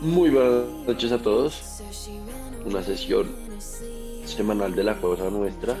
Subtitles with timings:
[0.00, 1.82] Muy buenas noches a todos.
[2.64, 3.28] Una sesión
[4.26, 5.76] semanal de la cosa nuestra.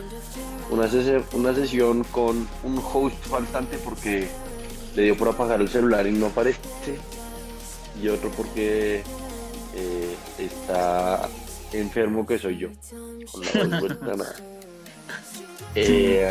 [0.70, 0.88] Una,
[1.32, 4.28] una sesión con un host faltante porque
[4.94, 6.60] le dio por apagar el celular y no aparece.
[8.02, 9.02] Y otro porque
[9.74, 11.28] eh, está
[11.72, 12.68] enfermo que soy yo.
[13.30, 14.26] Con la
[15.74, 16.30] eh,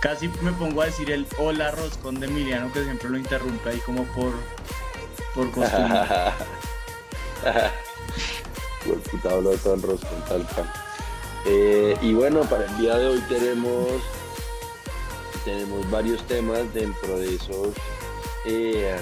[0.00, 3.78] Casi me pongo a decir el hola roscón de Emiliano que siempre lo interrumpe ahí
[3.86, 4.32] como por,
[5.34, 6.00] por costumbre.
[8.86, 10.70] por puta hablo todo el roscón tal cual.
[11.46, 14.02] Eh, y bueno, para el día de hoy tenemos
[15.44, 17.68] tenemos varios temas dentro de esos
[18.46, 18.96] eh,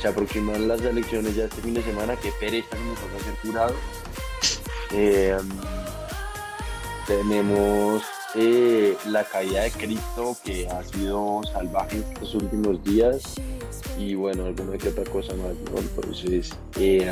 [0.00, 3.36] se, aproximan las elecciones ya este fin de semana que pereza nos va a ser
[3.42, 3.74] jurado
[4.92, 5.36] eh,
[7.06, 8.02] tenemos
[8.34, 13.22] eh, la caída de Cristo que ha sido salvaje estos últimos días
[13.98, 15.78] y bueno, alguna que otra cosa más, ¿no?
[15.78, 17.10] Entonces, eh,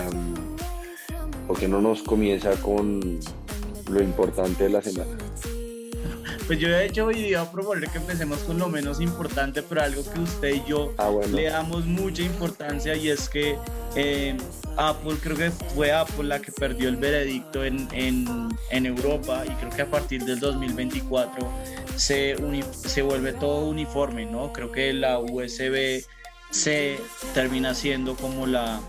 [1.47, 3.19] ¿por qué no nos comienza con
[3.89, 5.24] lo importante de la semana?
[6.47, 9.81] Pues yo de hecho hoy iba a proponer que empecemos con lo menos importante, pero
[9.81, 13.57] algo que usted y yo ah, le damos mucha importancia y es que
[13.97, 14.37] eh,
[14.77, 19.71] Apple, creo que fue Apple la que perdió el veredicto en, en, Europa y creo
[19.71, 21.49] que a partir del 2024
[21.97, 22.37] se,
[22.73, 24.53] se vuelve todo uniforme, ¿no?
[24.53, 26.05] Creo que la USB
[26.51, 26.99] se
[27.33, 28.81] termina siendo como la,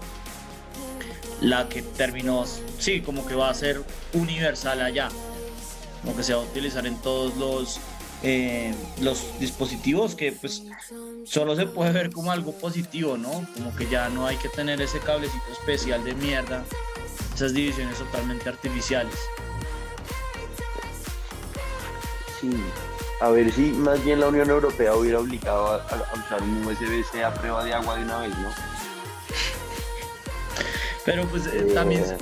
[1.40, 2.44] la que terminó,
[2.80, 3.82] sí, como que va a ser
[4.14, 5.10] universal allá
[6.06, 7.80] como que se va a utilizar en todos los,
[8.22, 10.62] eh, los dispositivos que pues
[11.26, 13.46] solo se puede ver como algo positivo, ¿no?
[13.56, 16.64] Como que ya no hay que tener ese cablecito especial de mierda,
[17.34, 19.16] esas divisiones totalmente artificiales.
[22.40, 22.52] Sí,
[23.20, 27.34] a ver si más bien la Unión Europea hubiera obligado a, usar un USB-C a
[27.34, 28.50] prueba de agua de una vez, ¿no?
[31.04, 32.18] Pero pues eh, también eh.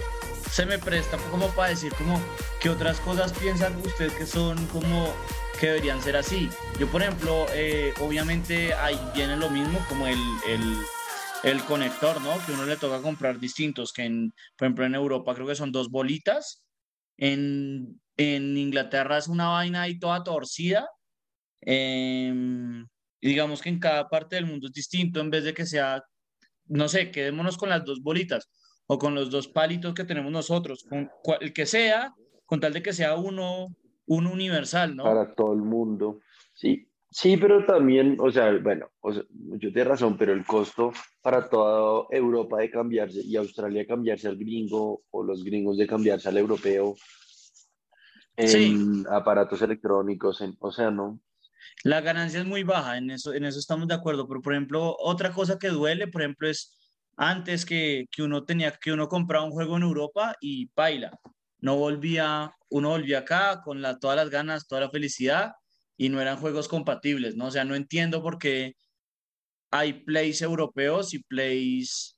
[0.49, 2.21] se me presta como para decir como
[2.63, 5.13] ¿Qué otras cosas piensan ustedes que son como
[5.59, 6.47] que deberían ser así?
[6.79, 10.17] Yo, por ejemplo, eh, obviamente ahí viene lo mismo como el,
[11.43, 12.33] el, conector, ¿no?
[12.45, 15.73] Que uno le toca comprar distintos, que en, por ejemplo en Europa creo que son
[15.73, 16.63] dos bolitas,
[17.17, 20.87] en, en Inglaterra es una vaina ahí toda torcida,
[21.59, 22.87] em,
[23.19, 26.01] y digamos que en cada parte del mundo es distinto, en vez de que sea,
[26.67, 28.47] no sé, quedémonos con las dos bolitas
[28.87, 31.09] o con los dos palitos que tenemos nosotros, con
[31.41, 32.13] el que sea,
[32.45, 33.67] con tal de que sea uno,
[34.05, 35.03] un universal, ¿no?
[35.03, 36.19] Para todo el mundo,
[36.53, 36.87] sí.
[37.15, 41.47] Sí, pero también, o sea, bueno, o sea, yo tengo razón, pero el costo para
[41.47, 46.29] toda Europa de cambiarse y Australia de cambiarse al gringo o los gringos de cambiarse
[46.29, 46.95] al europeo
[48.35, 51.19] en aparatos electrónicos, en, o sea, no.
[51.83, 54.95] La ganancia es muy baja, en eso, en eso estamos de acuerdo, pero por ejemplo,
[54.99, 56.79] otra cosa que duele, por ejemplo, es
[57.15, 61.11] antes que, que uno tenía que uno compraba un juego en Europa y baila
[61.63, 65.53] no volvía, uno volvía acá con todas las ganas, toda la felicidad
[65.95, 67.45] y no eran juegos compatibles, ¿no?
[67.45, 68.75] O sea, no entiendo por qué
[69.71, 72.17] hay plays europeos y plays...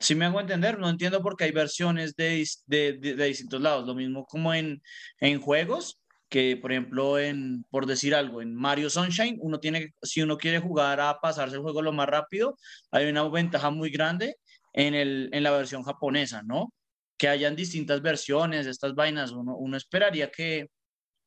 [0.00, 3.86] Si me hago entender, no entiendo por qué hay versiones de, de, de, distintos lados.
[3.86, 4.82] Lo mismo como en,
[5.20, 10.22] en juegos, que por ejemplo, en, por decir algo, en Mario Sunshine, uno tiene, si
[10.22, 12.58] uno quiere jugar a pasarse el juego lo más rápido,
[12.90, 14.38] hay una ventaja muy grande
[14.72, 16.72] en, el, en la versión japonesa, ¿no?
[17.16, 20.68] Que hayan distintas versiones estas vainas, uno, uno esperaría que,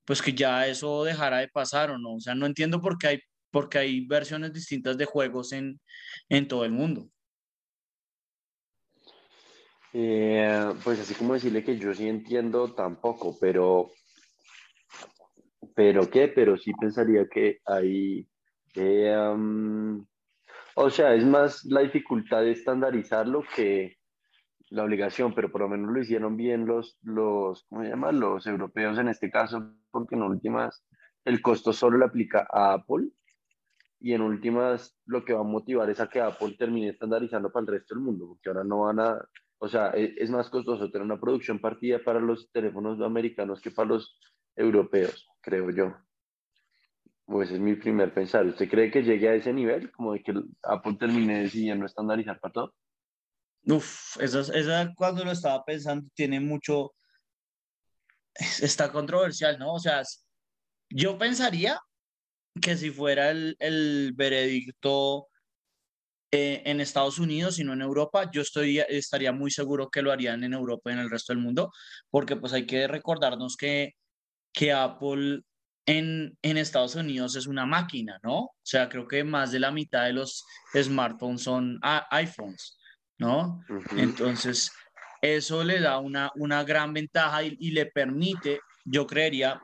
[0.05, 2.15] pues que ya eso dejara de pasar o no.
[2.15, 3.19] O sea, no entiendo por qué hay,
[3.51, 5.79] porque hay versiones distintas de juegos en,
[6.29, 7.09] en todo el mundo.
[9.93, 13.89] Eh, pues así como decirle que yo sí entiendo tampoco, pero,
[15.73, 18.27] pero qué, pero sí pensaría que hay,
[18.75, 19.15] eh,
[20.75, 23.96] o sea, es más la dificultad de estandarizarlo que,
[24.69, 28.11] la obligación, pero por lo menos lo hicieron bien los, los ¿cómo se llama?
[28.11, 30.85] Los europeos en este caso, porque en últimas
[31.25, 33.09] el costo solo le aplica a Apple
[33.99, 37.61] y en últimas lo que va a motivar es a que Apple termine estandarizando para
[37.61, 39.17] el resto del mundo, porque ahora no van a,
[39.57, 43.71] o sea, es, es más costoso tener una producción partida para los teléfonos americanos que
[43.71, 44.19] para los
[44.55, 45.95] europeos, creo yo.
[47.25, 48.45] Pues es mi primer pensar.
[48.45, 50.33] ¿Usted cree que llegue a ese nivel, como de que
[50.63, 52.73] Apple termine decidiendo estandarizar para todo?
[53.67, 56.93] Uf, esa, esa cuando lo estaba pensando tiene mucho,
[58.61, 59.73] está controversial, ¿no?
[59.73, 60.03] O sea,
[60.89, 61.79] yo pensaría
[62.61, 65.27] que si fuera el, el veredicto
[66.31, 70.43] eh, en Estados Unidos y no en Europa, yo estaría muy seguro que lo harían
[70.43, 71.71] en Europa y en el resto del mundo,
[72.09, 73.93] porque pues hay que recordarnos que,
[74.53, 75.41] que Apple
[75.85, 78.39] en, en Estados Unidos es una máquina, ¿no?
[78.39, 80.43] O sea, creo que más de la mitad de los
[80.75, 81.79] smartphones son
[82.11, 82.76] iPhones,
[83.17, 83.63] ¿no?
[83.95, 84.71] Entonces,
[85.21, 89.61] eso le da una, una gran ventaja y, y, le permite, yo creería,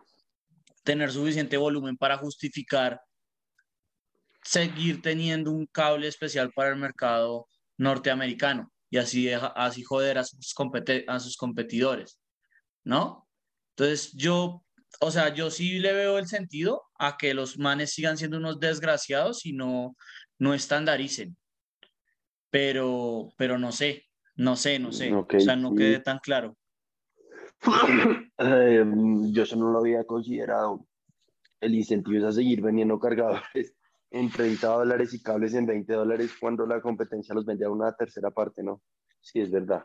[0.84, 3.00] tener suficiente volumen para justificar
[4.44, 7.48] seguir teniendo un cable especial para el mercado
[7.78, 10.54] norteamericano y así, así joder a sus,
[11.08, 12.20] a sus competidores,
[12.84, 13.28] ¿no?
[13.76, 14.64] Entonces yo,
[15.00, 18.60] o sea, yo sí le veo el sentido a que los manes sigan siendo unos
[18.60, 19.96] desgraciados y no,
[20.38, 21.36] no estandaricen.
[22.54, 24.06] Pero, pero no sé,
[24.36, 25.12] no sé, no sé.
[25.12, 26.56] o sea, no quede tan claro.
[28.38, 30.86] Em, yo eso no lo había considerado.
[31.60, 33.74] El incentivo es a seguir vendiendo cargadores
[34.12, 37.92] en 30 dólares y cables en 20 dólares cuando la competencia los vendía a una
[37.96, 38.84] tercera parte, ¿no?
[39.20, 39.84] Sí, es verdad.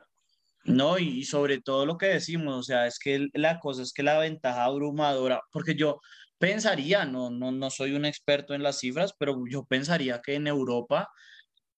[0.65, 4.03] No, y, sobre todo lo que decimos, o sea, es que la cosa es que
[4.03, 6.00] la ventaja abrumadora, porque yo
[6.37, 10.49] pensaría, no, no, no soy un experto en las cifras, pero yo pensaría que en
[10.49, 11.09] Europa,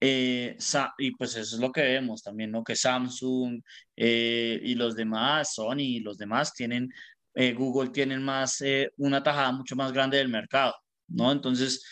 [0.01, 0.57] eh,
[0.99, 2.65] y pues eso es lo que vemos también, ¿no?
[2.65, 3.61] Que Samsung
[3.97, 6.89] eh, y los demás, Sony y los demás tienen,
[7.35, 8.63] eh, Google tienen más,
[8.97, 10.75] una tajada mucho más grande del mercado,
[11.09, 11.31] ¿no?
[11.33, 11.85] Entonces,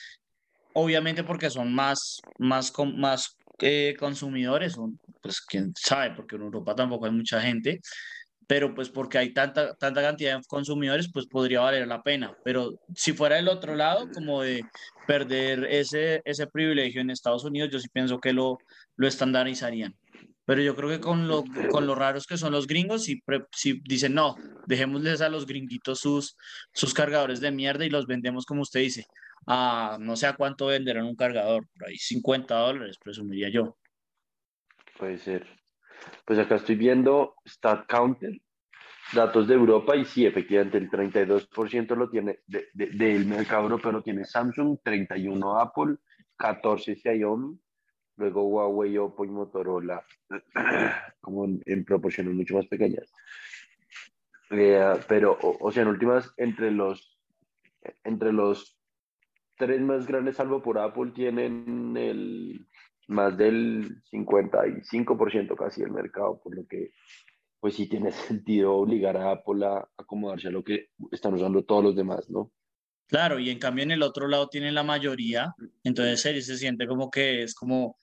[0.74, 4.76] obviamente porque son más, más, más eh, consumidores,
[5.20, 7.80] pues quién sabe, porque en Europa tampoco hay mucha gente,
[8.48, 12.34] pero pues porque hay tanta, tanta cantidad de consumidores, pues podría valer la pena.
[12.44, 14.64] Pero si fuera el otro lado, como de
[15.06, 18.56] perder ese, ese privilegio en Estados Unidos, yo sí pienso que lo,
[18.96, 19.94] lo estandarizarían.
[20.46, 23.20] Pero yo creo que con lo, con lo raros que son los gringos, si,
[23.54, 24.34] si dicen, no,
[24.66, 26.34] dejémosles a los gringuitos sus,
[26.72, 29.04] sus cargadores de mierda y los vendemos como usted dice,
[29.46, 33.76] a no sé a cuánto venderán un cargador, por ahí 50 dólares, presumiría yo.
[34.98, 35.46] Puede ser.
[36.24, 38.40] Pues acá estoy viendo Stat Counter,
[39.12, 44.24] datos de Europa, y sí, efectivamente, el 32% lo tiene del mercado europeo lo tiene
[44.24, 45.96] Samsung, 31 Apple,
[46.36, 47.58] 14 Xiaomi,
[48.16, 50.04] luego Huawei, Oppo y Motorola,
[51.20, 53.10] como en, proporciones mucho más pequeñas.
[54.50, 57.18] Eh, pero, o, sea, en últimas, entre los,
[58.04, 58.78] entre los
[59.56, 62.66] tres más grandes, salvo por Apple, tienen el
[63.08, 66.92] más del 55% casi del mercado, por lo que
[67.60, 71.82] pues sí tiene sentido obligar a Apple a acomodarse a lo que están usando todos
[71.82, 72.52] los demás, ¿no?
[73.06, 76.86] Claro, y en cambio en el otro lado tienen la mayoría, entonces se, se siente
[76.86, 77.96] como que es como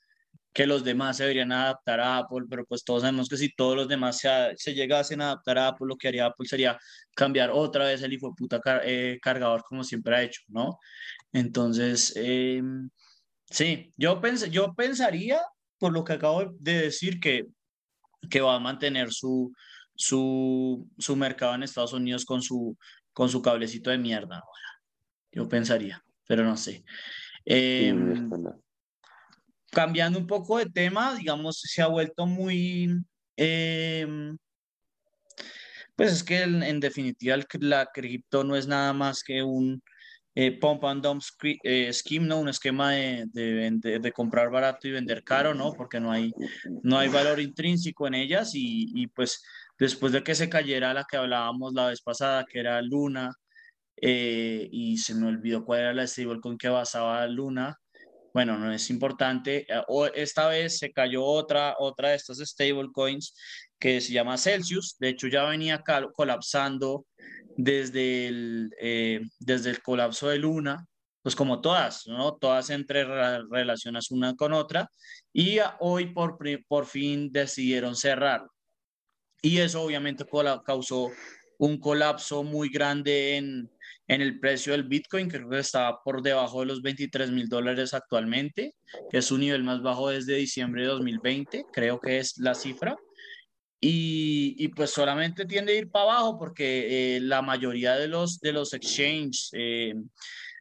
[0.52, 3.76] que los demás se deberían adaptar a Apple, pero pues todos sabemos que si todos
[3.76, 6.80] los demás se, se llegasen a adaptar a Apple, lo que haría Apple sería
[7.14, 10.80] cambiar otra vez el hijo de puta eh, cargador como siempre ha hecho, ¿no?
[11.34, 12.90] Entonces, em,
[13.50, 15.42] sí, yo, pens yo pensaría,
[15.78, 17.46] por lo que acabo de decir, que,
[18.30, 19.54] que va a mantener su,
[19.96, 22.78] su, su mercado en Estados Unidos con su,
[23.14, 24.44] con su cablecito de mierda.
[25.32, 26.84] Yo pensaría, pero no sé.
[27.46, 27.94] Eh,
[29.72, 32.90] cambiando un poco de tema, digamos, se ha vuelto muy...
[33.36, 34.38] Em,
[35.96, 39.82] pues es que en, definitiva la cripto no es nada más que un
[40.38, 41.22] eh, pump and dump
[41.64, 42.40] eh, scheme, ¿no?
[42.40, 45.72] Un esquema de, comprar barato y vender caro, ¿no?
[45.74, 46.34] Porque no hay,
[46.84, 49.42] valor intrínseco en ellas y, pues
[49.80, 53.34] después de que se cayera la que hablábamos la vez pasada, que era Luna,
[53.98, 56.06] eh, y se me olvidó cuál era la
[56.42, 57.80] con que basaba Luna,
[58.36, 59.66] bueno, no es importante.
[59.70, 63.34] Eh, esta vez se cayó otra, otra de estas stablecoins
[63.80, 64.98] que se llama Celsius.
[65.00, 67.06] De hecho, ya venía colapsando
[67.58, 70.86] desde el, eh, desde el colapso de Luna,
[71.22, 72.36] pues como todas, ¿no?
[72.36, 73.04] Todas entre
[73.50, 74.90] relaciones una con otra.
[75.34, 78.46] Y hoy por, por fin decidieron cerrar.
[79.42, 80.26] Y eso obviamente
[80.66, 81.12] causó
[81.58, 83.70] un colapso muy grande en,
[84.08, 88.76] en el precio del Bitcoin, que está por debajo de los 23 mil dólares actualmente,
[89.10, 92.96] que es su nivel más bajo desde diciembre de 2020, creo que es la cifra.
[93.80, 98.40] Y, y pues solamente tiende a ir para abajo porque eh, la mayoría de los,
[98.40, 99.94] de los exchanges, eh,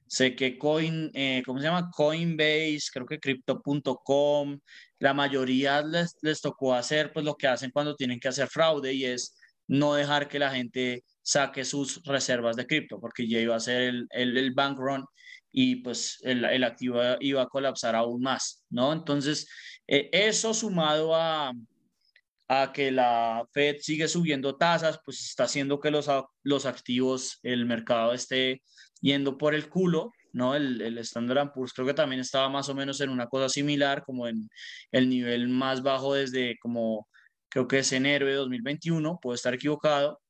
[0.07, 1.91] sé que Coin, eh, ¿cómo se llama?
[1.91, 4.59] Coinbase, creo que Crypto.com,
[4.99, 8.93] la mayoría les, les tocó hacer pues lo que hacen cuando tienen que hacer fraude
[8.93, 9.35] y es
[9.67, 13.83] no dejar que la gente saque sus reservas de cripto, porque ya iba a ser
[13.83, 15.05] el, el, bank run
[15.51, 18.93] y pues el, el, activo iba a colapsar aún más, ¿no?
[18.93, 19.49] Entonces,
[19.87, 21.53] eh, eso sumado a,
[22.49, 26.09] a que la Fed sigue subiendo tasas, pues está haciendo que los,
[26.43, 28.63] los activos, el mercado esté
[29.01, 30.55] yendo por el culo, ¿no?
[30.55, 34.03] El, el Standard Poor's creo que también estaba más o menos en una cosa similar,
[34.05, 34.49] como en
[34.93, 37.09] el nivel más bajo desde como,
[37.49, 40.21] creo que es enero de 2021, puedo estar equivocado,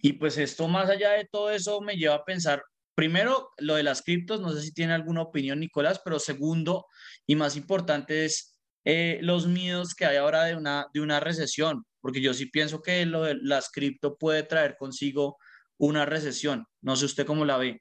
[0.00, 2.62] Y pues esto más allá de todo eso me lleva a pensar,
[2.94, 6.86] primero, lo de las criptos, no sé si tiene alguna opinión Nicolás, pero segundo
[7.26, 8.51] y más importante es
[8.84, 12.82] eh, los miedos que hay ahora de una, de una recesión, porque yo sí pienso
[12.82, 15.36] que lo de las cripto puede traer consigo
[15.78, 16.66] una recesión.
[16.80, 17.80] No sé usted cómo la ve.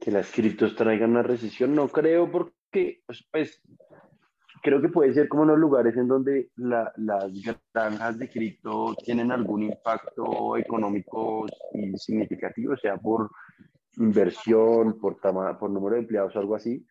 [0.00, 3.62] Que las criptos traigan una recesión, no creo, porque pues, pues
[4.64, 7.32] creo que puede ser como en los lugares en donde las
[7.72, 11.46] granjas de cripto tienen algún impacto económico
[11.96, 13.30] significativo, sea por
[13.98, 16.84] inversión, por, por número de empleados algo así.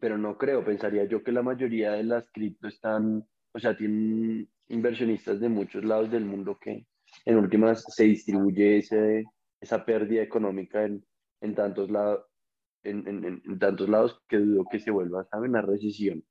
[0.00, 4.48] Pero no creo, pensaría yo que la mayoría de las cripto están, o sea, tienen
[4.68, 6.86] inversionistas de muchos lados del mundo que
[7.24, 9.24] en últimas se distribuye ese,
[9.60, 11.04] esa pérdida económica en,
[11.40, 12.24] en tantos lados.
[12.82, 16.22] En, en, en, tantos lados que dudo que se vuelva a una recesión.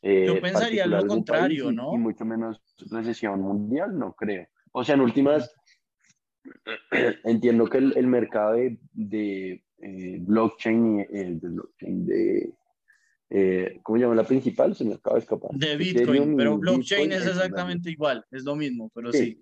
[0.00, 1.92] Eh, Yo pensaría lo contrario, ¿no?
[1.94, 4.46] Y, mucho menos recesión mundial, no creo.
[4.70, 5.52] O sea, en últimas,
[7.24, 12.54] entiendo que el, el mercado de, de eh, blockchain, eh, de, blockchain de
[13.30, 14.74] eh, ¿cómo se llama la principal?
[14.74, 15.50] Se me acaba de escapar.
[15.52, 19.40] De Bitcoin, pero blockchain es exactamente igual, es lo mismo, pero sí.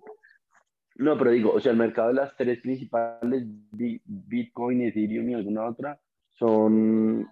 [0.96, 5.66] No, pero digo, o sea, el mercado de las tres principales, Bitcoin, Ethereum y alguna
[5.66, 6.00] otra,
[6.32, 7.28] son,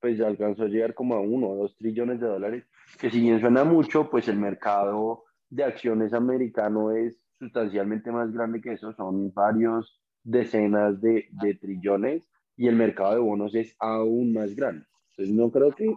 [0.00, 2.64] pues alcanzó a llegar como a uno o dos trillones de dólares,
[2.98, 8.60] que si bien suena mucho, pues el mercado de acciones americano es sustancialmente más grande
[8.60, 14.32] que eso, son varios decenas de, de trillones y el mercado de bonos es aún
[14.32, 14.86] más grande.
[15.12, 15.94] Entonces no creo que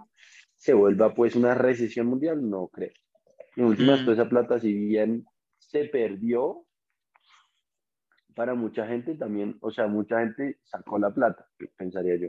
[0.55, 2.91] se vuelva pues una recesión mundial, no creo.
[3.55, 4.05] En últimas, mm.
[4.05, 5.25] toda esa plata, si bien
[5.57, 6.65] se perdió,
[8.35, 12.27] para mucha gente también, o sea, mucha gente sacó la plata, pensaría yo.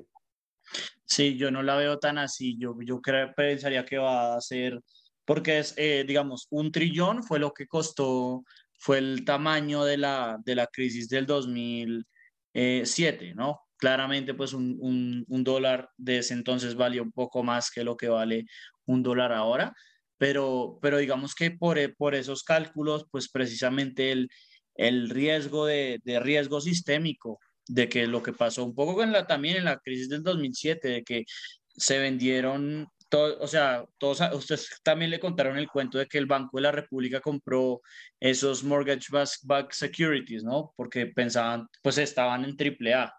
[1.05, 2.57] Sí, yo no la veo tan así.
[2.59, 4.81] Yo, yo creo, pensaría que va a ser,
[5.25, 8.45] porque es, eh, digamos, un trillón fue lo que costó,
[8.79, 13.66] fue el tamaño de la, de la crisis del 2007, ¿no?
[13.79, 18.47] Claramente, pues un, dólar de ese entonces valía un poco más que lo que vale
[18.87, 19.75] un dólar ahora,
[20.19, 24.31] pero, pero digamos que por, por esos cálculos, pues precisamente el,
[24.77, 29.65] el riesgo de, riesgo sistémico de que lo que pasó un poco la, también en
[29.65, 31.25] la crisis del 2007, de que
[31.69, 36.27] se vendieron, todo, o sea, todos, ustedes también le contaron el cuento de que el
[36.27, 37.81] Banco de la República compró
[38.21, 39.09] esos mortgage
[39.43, 40.73] backed securities, ¿no?
[40.77, 43.13] Porque pensaban, pues estaban en triple A.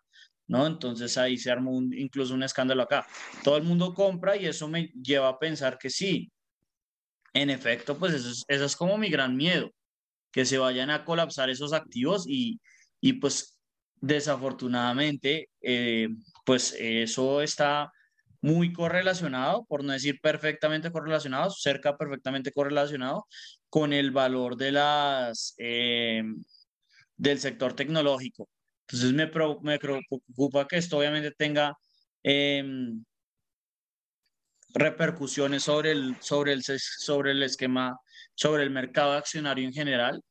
[0.48, 0.66] ¿no?
[0.66, 3.06] Entonces ahí se armó incluso un escándalo acá.
[3.44, 6.32] Todo el mundo compra y eso me lleva a pensar que sí.
[7.34, 9.72] En efecto, pues eso es, eso es como mi gran miedo,
[10.32, 12.60] que se vayan a colapsar esos activos y,
[13.02, 13.58] y pues
[14.00, 16.10] desafortunadamente, eh,
[16.46, 17.92] pues eso está
[18.42, 23.28] muy correlacionado, por no decir perfectamente correlacionado, cerca perfectamente correlacionado
[23.70, 26.24] con el valor de las, eh,
[27.18, 28.48] del sector tecnológico.
[28.90, 29.28] Entonces me,
[29.78, 31.78] preocupa que esto obviamente tenga
[32.24, 33.04] em,
[34.74, 37.98] repercusiones sobre el, sobre, el, sobre el esquema,
[38.34, 40.22] sobre el mercado accionario en general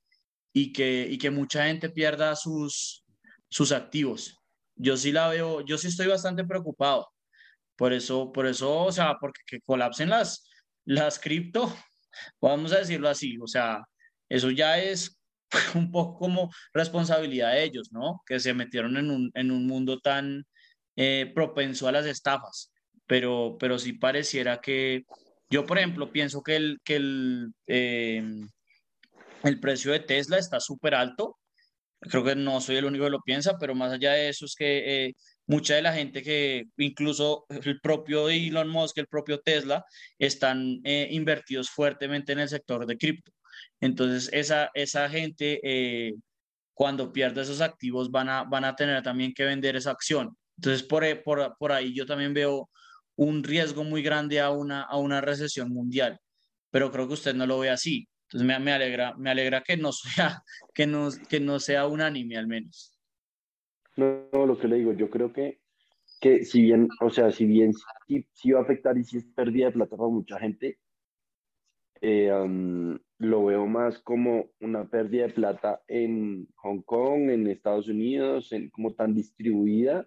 [0.55, 3.05] y que, y que mucha gente pierda sus,
[3.51, 4.39] sus activos.
[4.75, 7.09] Yo sí la veo, yo sí estoy bastante preocupado.
[7.77, 10.49] Por eso, por eso, o sea, porque que colapsen las,
[10.87, 11.75] las cripto,
[12.41, 13.83] vamos a decirlo así, o sea,
[14.31, 15.16] eso ya es
[15.75, 18.23] un poco como responsabilidad de ellos, ¿no?
[18.27, 20.45] Que se metieron en un, en un mundo tan
[20.97, 22.73] eh, propenso a las estafas,
[23.07, 25.05] pero, pero sí pareciera que,
[25.51, 28.25] yo por ejemplo pienso que el, que el, eh,
[29.45, 31.39] el precio de Tesla está súper alto
[32.01, 34.55] creo que no soy el único que lo piensa, pero más allá de eso es
[34.55, 35.15] que eh,
[35.47, 39.85] mucha de la gente que incluso el propio Elon Musk, el propio Tesla,
[40.19, 43.33] están invertidos fuertemente en el sector de cripto.
[43.81, 46.15] Entonces, esa, esa gente, eh,
[46.75, 50.37] cuando pierde esos activos, van a, van a tener también que vender esa acción.
[50.59, 52.71] Entonces, por, por, por ahí yo también veo
[53.17, 56.21] un riesgo muy grande a una, a una recesión mundial,
[56.71, 58.07] pero creo que usted no lo ve así.
[58.29, 60.43] Entonces me, me, alegra, me alegra que no sea,
[60.75, 62.97] que no, que no sea unánime al menos.
[63.97, 65.61] No, lo que le digo, yo creo que,
[66.21, 67.73] que si bien, o sea, si bien
[68.33, 70.79] sí, va a afectar y si es pérdida de plata para mucha gente,
[72.03, 72.31] eh,
[73.19, 78.71] lo veo más como una pérdida de plata en Hong Kong, en Estados Unidos, en,
[78.71, 80.07] como tan distribuida,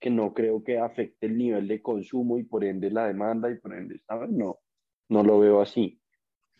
[0.00, 3.56] que no creo que afecte el nivel de consumo y por ende la demanda y
[3.56, 4.30] por ende, ¿sabes?
[4.30, 4.58] No,
[5.08, 6.00] no lo veo así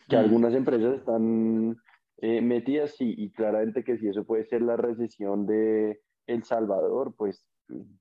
[0.07, 0.19] que mm.
[0.19, 1.77] algunas empresas están
[2.17, 7.13] eh, metidas y, y, claramente que si eso puede ser la recesión de El Salvador,
[7.17, 7.45] pues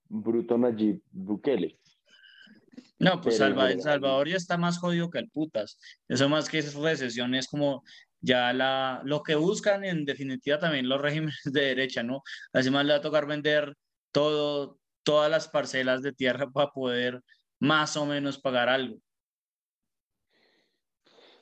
[0.09, 1.79] bruto Nayib Bukele.
[2.99, 5.79] No, pues El Salvador ya está más jodido que el putas.
[6.09, 7.83] Eso más que es recesión es como
[8.21, 12.23] ya la, lo que buscan en definitiva también los regímenes de derecha, ¿no?
[12.53, 13.75] Además le va a tocar vender
[14.13, 17.21] todo, todas las parcelas de tierra para poder
[17.61, 18.97] más o menos pagar algo.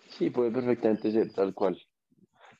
[0.08, 1.80] Sí, puede perfectamente ser tal cual.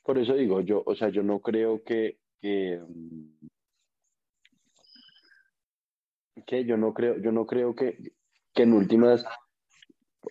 [0.03, 3.47] Por eso digo, yo, o sea, yo no creo que, que, mm,
[6.45, 8.13] que yo no creo, yo no creo que,
[8.53, 9.25] que en últimas,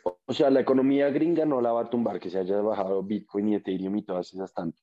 [0.05, 3.49] o sea, la economía gringa no la va a tumbar, que se haya bajado Bitcoin
[3.49, 4.83] y Ethereum y todas esas tantas.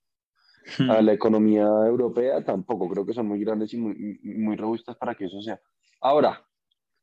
[0.89, 5.15] A la economía europea tampoco, creo que son muy grandes y muy, muy robustas para
[5.15, 5.59] que eso sea.
[6.01, 6.45] Ahora,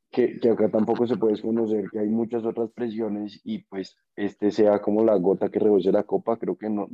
[0.09, 4.51] que, que, acá tampoco se puede desconocer que hay muchas otras presiones y pues este
[4.51, 6.87] sea como la gota que rebose la copa, creo que no,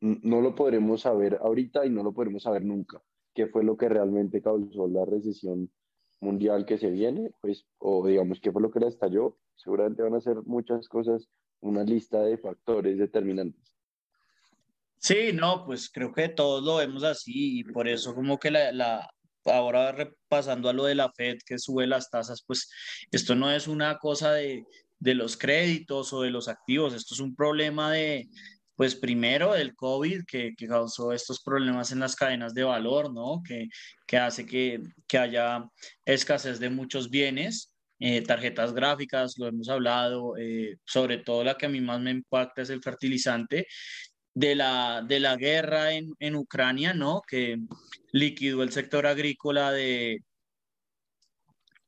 [0.00, 3.02] no lo podremos saber ahorita y no lo podremos saber nunca.
[3.34, 5.70] ¿Qué fue lo que realmente causó la recesión
[6.24, 7.30] mundial que se viene?
[7.40, 9.38] Pues, o digamos, ¿qué fue lo que la estalló?
[9.54, 11.28] Seguramente van a ser muchas cosas,
[11.60, 13.76] una lista de factores determinantes.
[14.98, 18.72] Sí, no, pues creo que todos lo vemos así y por eso como que la,
[18.72, 19.10] la,
[19.44, 22.70] ahora repasando a lo de la Fed que sube las tasas, pues
[23.12, 24.64] esto no es una cosa de,
[24.98, 28.28] de los créditos o de los activos, esto es un problema de,
[28.76, 33.42] pues primero del COVID que, que, causó estos problemas en las cadenas de valor, ¿no?
[33.46, 33.68] Que,
[34.06, 35.64] que hace que, que, haya
[36.04, 41.66] escasez de muchos bienes, eh, tarjetas gráficas, lo hemos hablado, eh, sobre todo la que
[41.66, 43.66] a mí más me impacta es el fertilizante,
[44.34, 47.22] de la, de la guerra en, en Ucrania, ¿no?
[47.26, 47.56] Que
[48.12, 50.22] liquidó el sector agrícola de,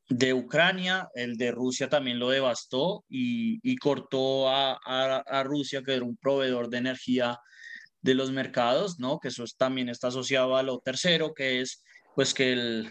[0.09, 5.83] de Ucrania, el de Rusia también lo devastó y, y cortó a, a, a, Rusia,
[5.83, 7.39] que era un proveedor de energía
[8.03, 9.19] de los mercados, ¿no?
[9.19, 11.83] Que eso también está asociado a lo tercero, que es
[12.15, 12.85] pues que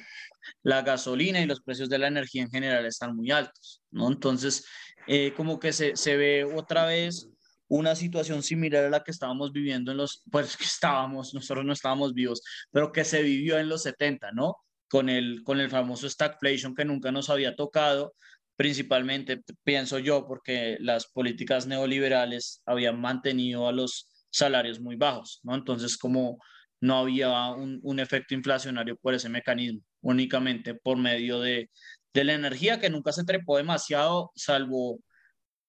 [0.61, 4.07] la gasolina y los precios de la energía en general están muy altos, ¿no?
[4.07, 4.65] Entonces,
[5.07, 7.29] eh, como que se, se ve otra vez
[7.67, 11.73] una situación similar a la que estábamos viviendo en los, pues que estábamos, nosotros no
[11.73, 14.57] estábamos vivos, pero que se vivió en los 70, ¿no?
[14.95, 18.15] Con el, con el famoso stagflation que nunca nos había tocado,
[18.55, 25.53] principalmente, pienso yo, porque las políticas neoliberales habían mantenido a los salarios muy bajos, ¿no?
[25.53, 26.37] Entonces, como
[26.79, 31.69] no había un, un efecto inflacionario por ese mecanismo, únicamente por medio de,
[32.13, 35.01] de la energía que nunca se trepó demasiado, salvo,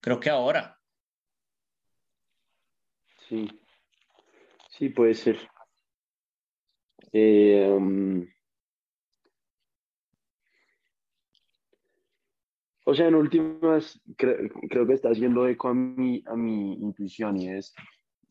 [0.01, 0.77] creo que ahora,
[3.29, 3.49] Sí,
[4.71, 5.37] sí puede ser.
[7.13, 8.25] Eh, um,
[12.89, 17.49] o sea, en últimas, creo que está haciendo eco a mi, a mi intuición y
[17.49, 17.75] es,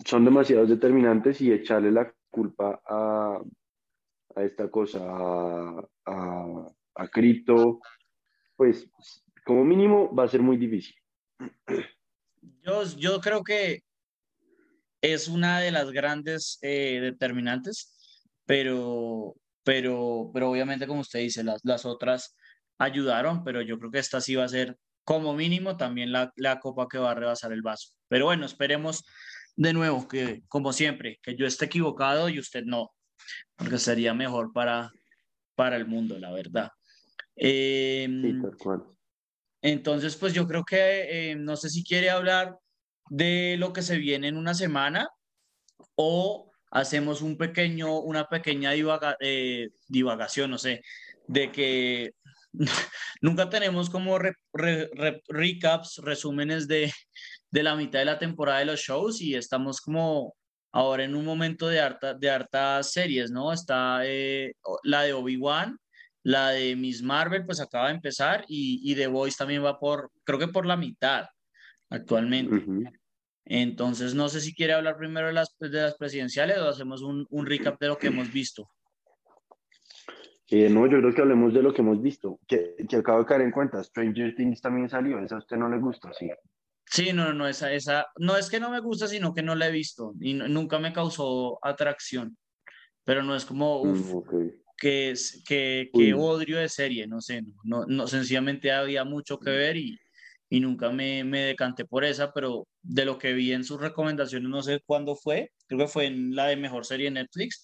[0.05, 3.41] son demasiados determinantes y echarle la culpa a,
[4.35, 7.81] a esta cosa, a, a, a cripto,
[8.55, 8.89] pues
[9.45, 10.95] como mínimo va a ser muy difícil.
[12.63, 13.83] Yo, yo creo que
[15.01, 21.59] es una de las grandes eh, determinantes, pero, pero, pero obviamente, como usted dice, las,
[21.65, 22.37] las otras
[22.77, 26.59] ayudaron, pero yo creo que esta sí va a ser como mínimo también la, la
[26.59, 27.89] copa que va a rebasar el vaso.
[28.07, 29.03] Pero bueno, esperemos
[29.55, 32.91] de nuevo que, como siempre, que yo esté equivocado y usted no,
[33.55, 34.91] porque sería mejor para,
[35.55, 36.71] para el mundo, la verdad.
[37.35, 38.33] Eh, sí,
[39.61, 42.57] entonces, pues yo creo que eh, no sé si quiere hablar
[43.09, 45.09] de lo que se viene en una semana
[45.95, 48.73] o hacemos un pequeño, una pequeña
[49.19, 50.81] eh, divagación, no sé,
[51.27, 52.11] de que
[53.21, 54.17] nunca tenemos como
[55.27, 56.91] recaps, resúmenes de,
[57.51, 60.35] de, la mitad de la temporada de los shows y estamos como
[60.71, 63.53] ahora en un momento de, harta, de hartas series, ¿no?
[63.53, 65.77] Está eh, la de Obi-Wan,
[66.23, 70.11] la de Miss Marvel, pues acaba de empezar y, y The Voice también va por,
[70.23, 71.27] creo que por la mitad
[71.89, 72.91] actualmente.
[73.45, 77.27] Entonces, no sé si quiere hablar primero de las, de las presidenciales o hacemos un,
[77.29, 78.67] un recap de lo que hemos visto.
[80.49, 83.25] Eh, no, yo creo que hablemos de lo que hemos visto, que, que acabo de
[83.25, 83.83] caer en cuenta.
[83.83, 86.11] Stranger Things también salió, ¿esa a usted no le gusta?
[86.13, 86.29] Sí.
[86.87, 89.67] Sí, no, no, esa, esa, no es que no me gusta, sino que no la
[89.67, 92.37] he visto y nunca me causó atracción.
[93.03, 94.27] Pero no es como, mm, uff,
[94.77, 95.13] que,
[95.47, 99.97] que, que odio de serie, no sé, no, no, sencillamente había mucho que ver y,
[100.49, 104.49] y nunca me, me, decanté por esa, pero de lo que vi en sus recomendaciones,
[104.49, 107.63] no sé cuándo fue, creo que fue en la de mejor serie en Netflix.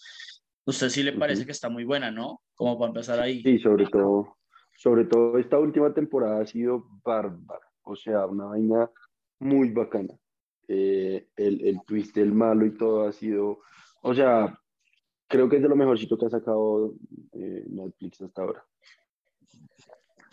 [0.65, 2.41] Usted sí le parece que está muy buena, ¿no?
[2.55, 3.41] Como para empezar ahí.
[3.41, 4.37] Sí, sobre todo,
[4.77, 8.89] sobre todo esta última temporada ha sido bárbara, o sea, una vaina
[9.39, 10.13] muy bacana.
[10.67, 13.59] Eh, el, el twist del malo y todo ha sido,
[14.03, 14.57] o sea,
[15.27, 16.93] creo que es de lo mejorcito que ha sacado
[17.33, 18.63] eh, Netflix hasta ahora.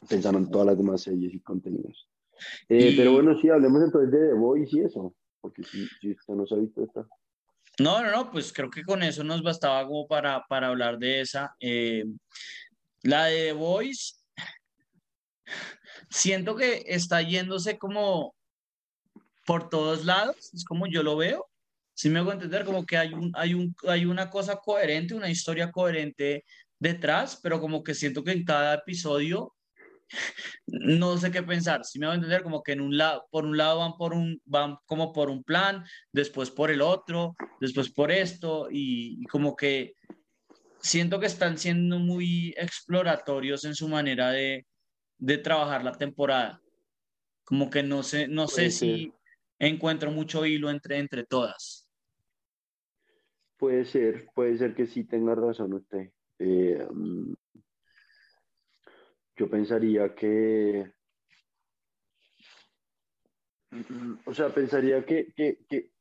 [0.09, 2.09] Pensando en todas las demás series y contenidos.
[2.69, 6.35] Eh, pero bueno, sí, hablemos entonces de The Voice y eso, porque si, si usted
[6.35, 7.07] no se ha visto esta.
[7.79, 11.21] No, no, no, pues creo que con eso nos bastaba como para, para hablar de
[11.21, 11.55] esa.
[11.61, 12.05] Eh,
[13.03, 14.15] la de The Voice,
[16.11, 18.35] siento que está yéndose como
[19.47, 21.47] por todos lados, es como yo lo veo.
[21.95, 25.31] Si me hago entender, como que hay, un, hay, un, hay una cosa coherente, una
[25.31, 26.45] historia coherente
[26.79, 29.55] detrás, pero como que siento que en cada episodio
[30.67, 31.85] no sé qué pensar.
[31.85, 34.13] Si me voy a entender, como que en un lado, por un lado van por
[34.13, 39.57] un, van como por un plan, después por el otro, después por esto, y, como
[39.57, 39.95] que
[40.81, 44.67] siento que están siendo muy exploratorios en su manera de,
[45.19, 46.61] de trabajar la temporada.
[47.45, 49.13] Como que no sé, no sé si
[49.59, 51.89] encuentro mucho hilo entre, entre todas.
[53.57, 56.13] Puede ser, puede ser que sí tenga razón usted.
[56.39, 57.33] Eh, mm,
[59.39, 60.93] yo pensaría que,
[64.27, 65.93] o sea, pensaría que, que, que,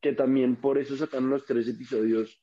[0.00, 2.42] que también por eso sacaron los tres episodios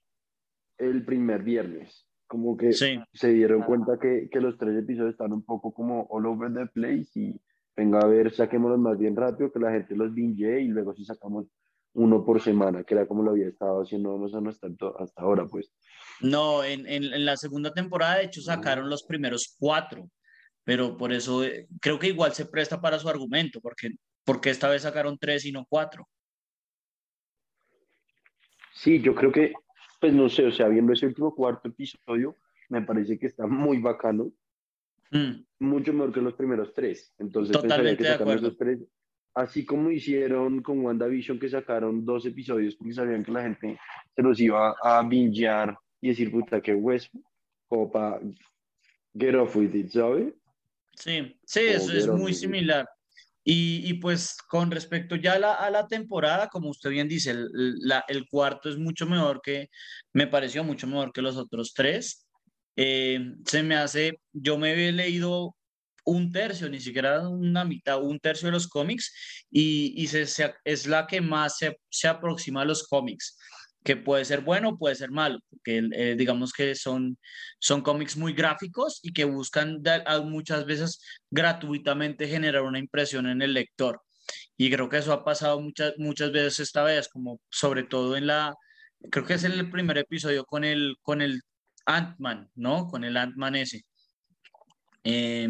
[0.78, 2.08] el primer viernes.
[2.28, 6.26] Como que se dieron cuenta que, que, los tres episodios están un poco como all
[6.26, 7.40] over the place y
[7.76, 11.04] venga a ver, saquémoslos más bien rápido, que la gente los binge y luego si
[11.04, 11.48] sacamos
[11.94, 15.72] uno por semana, que era como lo había estado haciendo más hasta, hasta ahora, pues.
[16.22, 20.10] No, en, en, en, la segunda temporada, de hecho, sacaron los primeros cuatro
[20.64, 23.92] pero por eso eh, creo que igual se presta para su argumento, porque,
[24.24, 26.08] porque esta vez sacaron tres y no cuatro.
[28.74, 29.54] Sí, yo creo que,
[30.00, 32.38] pues no sé, o sea, viendo ese último cuarto episodio,
[32.70, 34.32] me parece que está muy bacano,
[35.12, 35.44] mm.
[35.60, 37.14] mucho mejor que los primeros tres.
[37.20, 38.56] Entonces, Totalmente que de acuerdo.
[38.56, 38.80] Tres,
[39.36, 43.80] así como hicieron con WandaVision, que sacaron dos episodios porque sabían que la gente
[44.16, 47.10] se los iba a bingear y decir, puta, qué hueso,
[47.68, 48.20] como para
[49.18, 50.34] get off with it, ¿sabes?
[50.96, 52.88] Sí, sí, eso es muy similar.
[53.46, 57.32] Y, y, pues con respecto ya a la, a la, temporada, como usted bien dice,
[57.32, 59.70] el, la, el, cuarto es mucho mejor que,
[60.14, 62.26] me pareció mucho mejor que los otros tres.
[62.78, 65.56] Eh, se me hace, yo me he leído
[66.06, 69.14] un tercio, ni siquiera una mitad, un tercio de los cómics
[69.52, 73.38] y, y se, se, es la que más se, se aproxima a los cómics
[73.84, 77.18] que puede ser bueno, puede ser malo, porque eh, digamos que son,
[77.60, 79.82] son cómics muy gráficos y que buscan
[80.26, 84.02] muchas veces gratuitamente generar una impresión en el lector.
[84.58, 88.28] Y creo que eso ha pasado muchas, muchas veces esta vez, como sobre todo en
[88.28, 88.56] la,
[89.12, 91.42] creo que es el primer episodio con el, con el
[91.86, 92.88] Ant-Man, ¿no?
[92.88, 93.84] Con el Ant-Man ese.
[95.04, 95.50] Eh,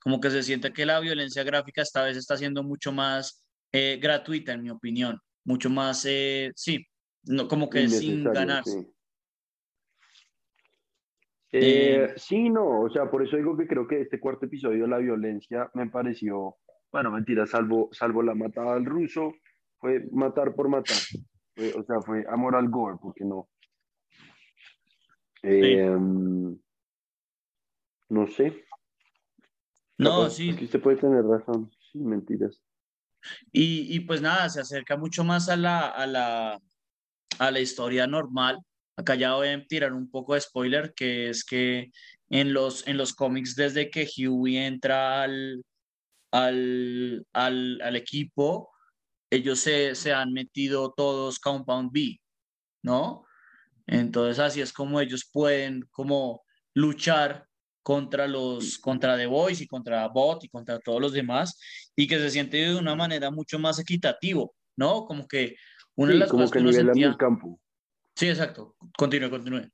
[0.00, 3.98] como que se siente que la violencia gráfica esta vez está siendo mucho más eh,
[4.02, 6.84] gratuita, en mi opinión, mucho más, sí,
[7.28, 8.64] no, como que sin ganar.
[11.50, 12.50] Eh, sí.
[12.50, 15.88] no, o sea, por eso digo que creo que este cuarto episodio, la violencia, me
[15.88, 16.56] pareció,
[16.92, 19.34] bueno, mentira, salvo, salvo la matada al ruso,
[19.78, 20.96] fue matar por matar.
[21.76, 23.48] o sea, fue amor al gore, porque no.
[25.42, 26.58] Em,
[28.08, 28.64] no sé.
[29.96, 30.50] No, sí.
[30.50, 32.62] Aquí usted puede tener razón, sí, mentiras.
[33.52, 36.62] Y, y, pues nada, se acerca mucho más a la, a la,
[37.38, 38.58] a la historia normal.
[38.96, 41.90] Acá ya voy a tirar un poco de spoiler, que es que
[42.30, 45.64] en los, en los cómics, desde que Huey entra al,
[46.32, 48.70] al, al, equipo,
[49.30, 52.20] ellos se, se, han metido todos Compound B,
[52.82, 53.24] ¿no?
[53.86, 56.42] Entonces así es como ellos pueden como
[56.74, 57.46] luchar
[57.82, 61.58] contra los contra The Voice y contra Bot y contra todos los demás
[61.96, 65.06] y que se siente de una manera mucho más equitativo, ¿no?
[65.06, 65.56] Como que
[65.98, 67.60] una de las como que, nivelan el campo.
[68.14, 68.76] Sí, exacto.
[68.96, 69.68] Continúe, continúe.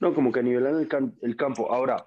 [0.00, 1.72] No, como que nivelan el, el campo.
[1.72, 2.04] Ahora,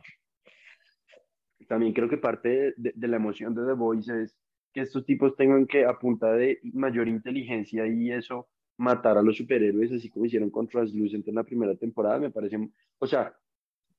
[1.67, 4.38] también creo que parte de, la emoción de The Voice es
[4.74, 9.38] que estos tipos tengan que, a punta de mayor inteligencia y eso, matar a los
[9.38, 12.58] superhéroes, así como hicieron con Translucent en la primera temporada, me parece,
[13.00, 13.34] o sea,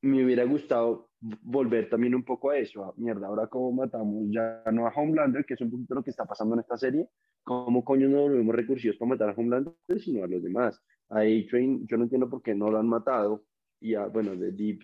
[0.02, 4.62] me hubiera gustado volver también un poco a eso, a mierda, ahora cómo matamos ya
[4.70, 7.08] no a Homelander, que es un poquito lo que está pasando en esta serie,
[7.48, 10.78] cómo coño no volvemos recursivos para matar a Homelander, sino a los demás.
[11.08, 13.42] A A-Train, yo no entiendo por qué no lo han matado,
[13.80, 14.80] y a, bueno, de Deep,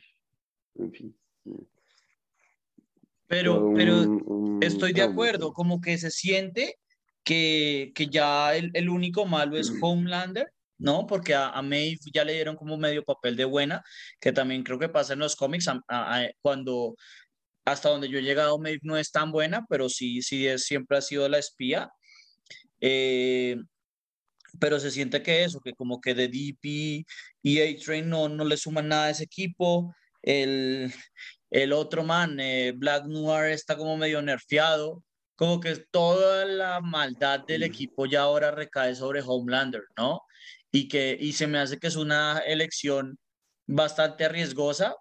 [0.76, 1.16] en fin.
[3.26, 6.76] Pero, pero estoy de acuerdo, como que se siente
[7.22, 11.06] que, que ya el, el único malo es Homelander ¿no?
[11.06, 13.82] Porque a, a, Maeve ya le dieron como medio papel de buena,
[14.20, 15.70] que también creo que pasa en los cómics,
[16.42, 16.96] cuando
[17.64, 20.98] hasta donde yo he llegado, Maeve no es tan buena, pero sí, sí es, siempre
[20.98, 21.90] ha sido la espía.
[22.86, 23.56] Eh,
[24.60, 27.06] pero se siente que eso, que como que de DP
[27.42, 29.94] y A-Train no, no le suman nada a ese equipo.
[30.22, 30.92] El,
[31.50, 35.02] el otro man, eh, Black Noir, está como medio nerfeado.
[35.36, 40.20] Como que toda la maldad del equipo ya ahora recae sobre Homelander, ¿no?
[40.74, 43.16] y que y se me hace que es una elección
[43.66, 44.96] bastante riesgosa,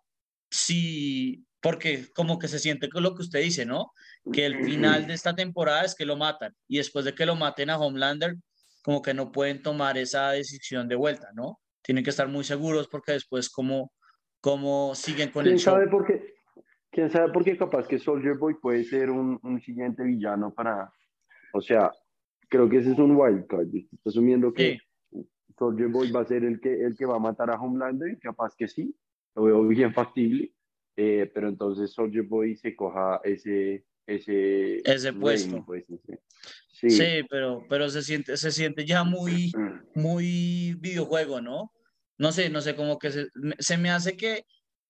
[0.51, 3.91] sí, porque como que se siente con lo que usted dice, ¿no?
[4.31, 7.35] Que el final de esta temporada es que lo matan y después de que lo
[7.35, 8.35] maten a Homelander,
[8.83, 11.59] como que no pueden tomar esa decisión de vuelta, ¿no?
[11.81, 13.91] Tienen que estar muy seguros porque después como,
[14.39, 15.73] como siguen con ¿Quién el show.
[15.73, 16.33] sabe por qué?
[16.89, 20.91] ¿Quién sabe por qué capaz que Soldier Boy puede ser un, un siguiente villano para...
[21.53, 21.91] O sea,
[22.49, 23.67] creo que ese es un wildcard.
[23.75, 24.79] Está asumiendo que
[25.57, 28.55] Soldier Boy va a ser el que, el que va a matar a Homelander, capaz
[28.55, 28.95] que sí,
[29.35, 30.53] lo veo bien factible,
[30.95, 33.85] eh, pero entonces Soldier Boy se coja ese...
[34.05, 35.63] Ese, ese puesto.
[35.65, 36.19] Pues, ese.
[36.71, 39.51] Sí, sí pero, pero se, siente, se siente ya muy,
[39.95, 41.71] muy videojuego, ¿no?
[42.17, 43.27] No sé, no sé, como que se,
[43.59, 44.45] se me hace que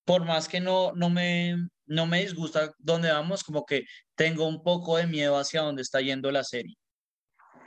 [0.05, 4.63] por más que no, no, me, no me disgusta dónde vamos, como que tengo un
[4.63, 6.75] poco de miedo hacia dónde está yendo la serie.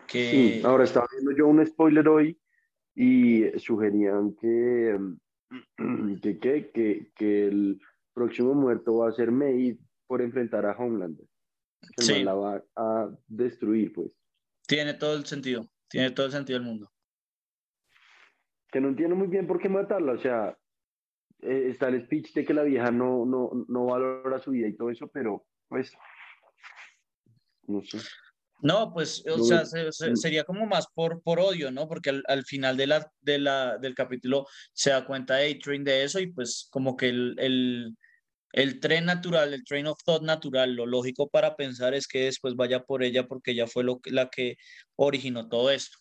[0.06, 0.30] Que...
[0.30, 2.38] Sí, ahora estaba viendo yo un spoiler hoy
[2.94, 4.98] y sugerían que,
[6.22, 7.80] que, que, que, que el
[8.12, 11.26] próximo muerto va a ser May por enfrentar a Homelander.
[11.98, 12.24] Sí.
[12.24, 14.10] la va a destruir, pues.
[14.66, 16.92] Tiene todo el sentido, tiene todo el sentido del mundo.
[18.70, 20.56] Que no entiendo muy bien por qué matarla, o sea,
[21.42, 24.76] eh, está el speech de que la vieja no, no, no valora su vida y
[24.76, 25.92] todo eso, pero pues,
[27.66, 27.98] no sé.
[28.62, 31.86] No, pues, o sea, sería como más por, por odio, ¿no?
[31.86, 35.84] Porque al, al, final de la, de la, del capítulo se da cuenta de A-Train
[35.84, 37.96] de eso y pues como que el, el,
[38.56, 42.56] el tren natural, el train of thought natural, lo lógico para pensar es que después
[42.56, 44.56] vaya por ella porque ella fue lo, la que
[44.96, 45.98] originó todo esto.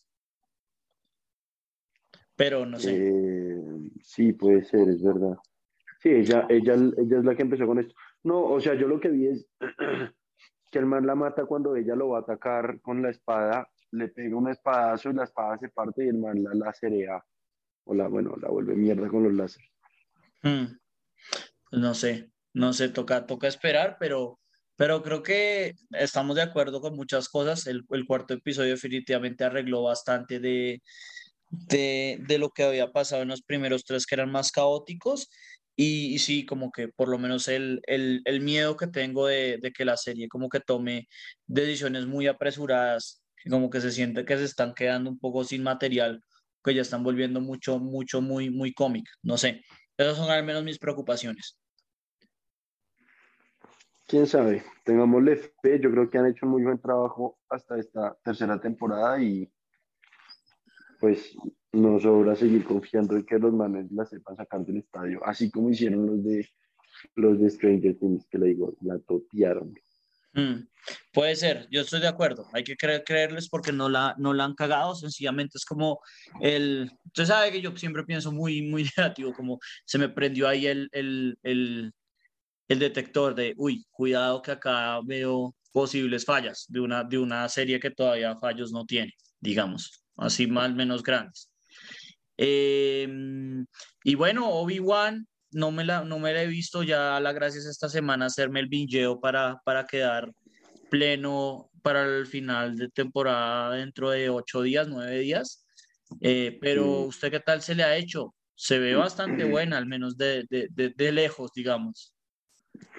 [2.37, 2.95] Pero no sé.
[2.95, 3.61] Eh,
[4.01, 5.37] sí, puede ser, es verdad.
[6.01, 7.93] Sí, ella, ella, ella es la que empezó con esto.
[8.23, 9.45] No, o sea, yo lo que vi es
[10.71, 14.07] que el man la mata cuando ella lo va a atacar con la espada, le
[14.07, 17.21] pega un espadazo y la espada se parte y el man la lacerea.
[17.83, 19.69] O la, bueno, la vuelve mierda con los láseres.
[20.41, 20.77] Hmm.
[21.71, 24.39] No sé, no sé, toca, toca esperar, pero,
[24.77, 27.67] pero creo que estamos de acuerdo con muchas cosas.
[27.67, 30.81] El, el cuarto episodio definitivamente arregló bastante de,
[31.49, 35.29] de, de, lo que había pasado en los primeros tres que eran más caóticos.
[35.75, 39.59] Y, y sí, como que por lo menos el, el, el miedo que tengo de,
[39.61, 41.09] de, que la serie como que tome
[41.47, 46.21] decisiones muy apresuradas, como que se siente que se están quedando un poco sin material,
[46.63, 49.05] que ya están volviendo mucho, mucho, muy, muy cómic.
[49.23, 49.61] No sé,
[49.97, 51.57] esas son al menos mis preocupaciones
[54.07, 58.59] quién sabe, tengámosle fe, yo creo que han hecho muy buen trabajo hasta esta tercera
[58.59, 59.51] temporada y
[60.99, 61.35] pues
[61.71, 65.69] nos sobra seguir confiando en que los manes la sepan sacar del estadio, así como
[65.69, 66.47] hicieron los de
[67.15, 69.73] los de Stranger Things, que le digo, la totearon.
[70.33, 70.67] Mm,
[71.13, 74.45] puede ser, yo estoy de acuerdo, hay que creer, creerles porque no la, no la
[74.45, 75.99] han cagado, sencillamente es como
[76.41, 80.67] el, usted sabe que yo siempre pienso muy, muy negativo, como se me prendió ahí
[80.67, 81.93] el, el, el
[82.67, 87.79] el detector de, uy, cuidado que acá veo posibles fallas de una, de una serie
[87.79, 91.51] que todavía fallos no tiene, digamos, así más menos grandes.
[92.37, 93.65] Em,
[94.03, 97.89] y bueno, Obi-Wan, no, me la, no me la he visto ya, la gracias esta
[97.89, 100.31] semana hacerme el bingeo para, para quedar
[100.89, 105.65] pleno para el final de temporada dentro de ocho días, nueve días.
[106.21, 108.33] Eh, pero usted qué tal se le ha hecho?
[108.55, 112.14] Se ve bastante buena, al menos de, de, de, de lejos, digamos.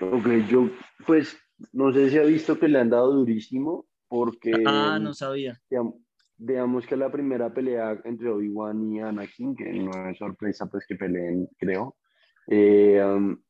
[0.01, 0.71] Ok, yo
[1.07, 1.37] pues
[1.73, 4.53] no sé si ha visto que le han dado durísimo porque...
[4.67, 5.61] Ah, no sabía.
[6.39, 10.97] Digamos, que la primera pelea entre Obi-Wan y Anakin, que no es sorpresa pues que
[10.97, 11.97] peleen, creo,
[12.49, 13.03] eh,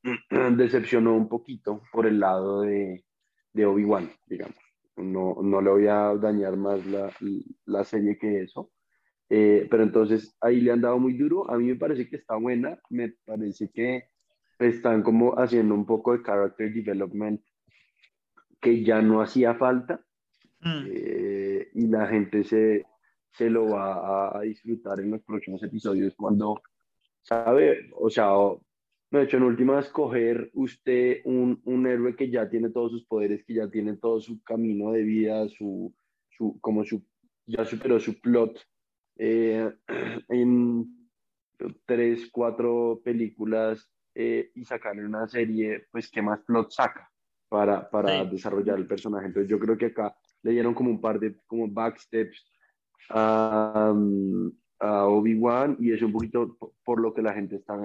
[0.57, 3.05] decepcionó un poquito por el lado de,
[3.53, 4.57] de Obi-Wan, digamos.
[4.97, 7.13] No, no le voy a dañar más la,
[7.67, 8.71] la serie que eso.
[9.29, 11.51] Eh, pero entonces ahí le han dado muy duro.
[11.51, 12.79] A mí me parece que está buena.
[12.89, 14.05] Me parece que
[14.59, 17.41] están como haciendo un poco de character development
[18.61, 20.01] que ya no hacía falta
[20.61, 20.85] mm.
[20.89, 22.85] eh, y la gente se,
[23.31, 26.63] se lo va a, disfrutar en los próximos episodios cuando
[27.23, 28.31] sabe, o sea,
[29.11, 33.45] de hecho en última escoger usted un, un, héroe que ya tiene todos sus poderes,
[33.45, 35.95] que ya tiene todo su camino de vida, su,
[36.31, 37.05] su como su,
[37.47, 38.59] ya superó su plot
[39.19, 39.71] eh,
[40.29, 41.09] en
[41.85, 47.11] tres, cuatro películas eh, y sacarle una serie, pues, que más plot saca
[47.51, 49.27] para, para desarrollar el personaje.
[49.27, 52.51] Entonces, yo creo que acá le dieron como un par de como backsteps
[53.11, 53.95] a,
[54.81, 57.77] a Obi-Wan y es un poquito por lo que la gente está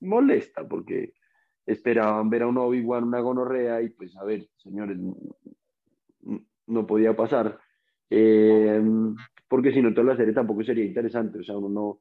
[0.00, 1.12] molesta, porque
[1.66, 5.14] esperaban ver a un Obi-Wan una gonorrea y pues, a ver, señores, no,
[6.66, 7.58] no podía pasar.
[8.08, 8.82] Eh,
[9.48, 11.40] porque si no, toda la serie tampoco sería interesante.
[11.40, 12.00] O sea, uno no,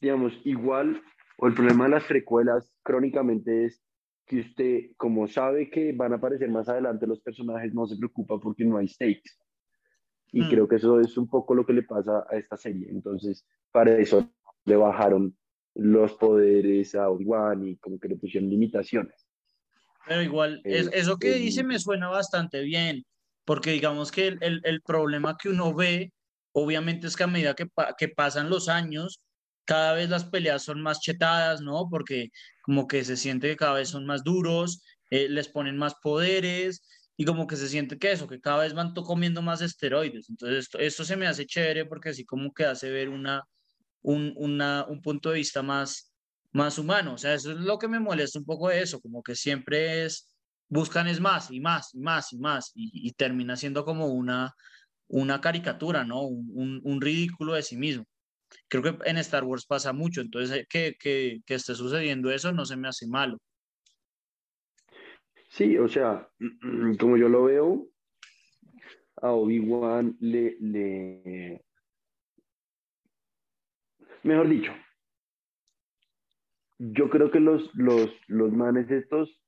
[0.00, 1.00] digamos, igual,
[1.40, 3.80] o el problema de las precuelas crónicamente es
[4.26, 8.38] que usted, como sabe que van a aparecer más adelante los personajes, no se preocupa
[8.38, 9.38] porque no hay stakes.
[10.32, 10.48] Y Mm.
[10.50, 12.88] creo que eso es un poco lo que le pasa a esta serie.
[12.90, 14.28] Entonces, para eso
[14.66, 15.34] le bajaron
[15.74, 19.26] los poderes a Obi-Wan y como que le pusieron limitaciones.
[20.06, 23.04] Pero igual, es- Eh, eso que eh, dice me suena bastante bien,
[23.44, 26.12] porque digamos que el, el- el problema que uno ve,
[26.52, 29.20] obviamente es que a medida que, pa- que pasan los años,
[29.68, 31.88] cada vez las peleas son más chetadas, ¿no?
[31.90, 32.30] Porque
[32.62, 36.82] como que se siente que cada vez son más duros, eh, les ponen más poderes
[37.18, 40.30] y como que se siente que eso, que cada vez van comiendo más esteroides.
[40.30, 43.42] Entonces, esto, esto se me hace chévere porque así como que hace ver una,
[44.02, 46.14] un, una, un punto de vista más,
[46.52, 47.14] más humano.
[47.14, 50.06] O sea, eso es lo que me molesta un poco de eso, como que siempre
[50.06, 50.34] es,
[50.68, 54.54] buscan es más y más y más y más y, y termina siendo como una,
[55.08, 56.22] una caricatura, ¿no?
[56.22, 58.06] Un, un, un ridículo de sí mismo.
[58.68, 62.64] Creo que en Star Wars pasa mucho, entonces eh, que, que, esté sucediendo eso no
[62.64, 63.38] se me hace malo.
[65.48, 66.28] Sí, o sea,
[67.00, 67.88] como yo lo veo,
[69.16, 71.64] a Obi-Wan le, le...
[74.22, 74.72] Mejor dicho,
[76.78, 79.40] yo creo que los, los, los manes estos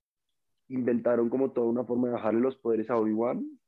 [0.69, 3.60] inventaron como toda una forma de bajarle los poderes a Obi-Wan,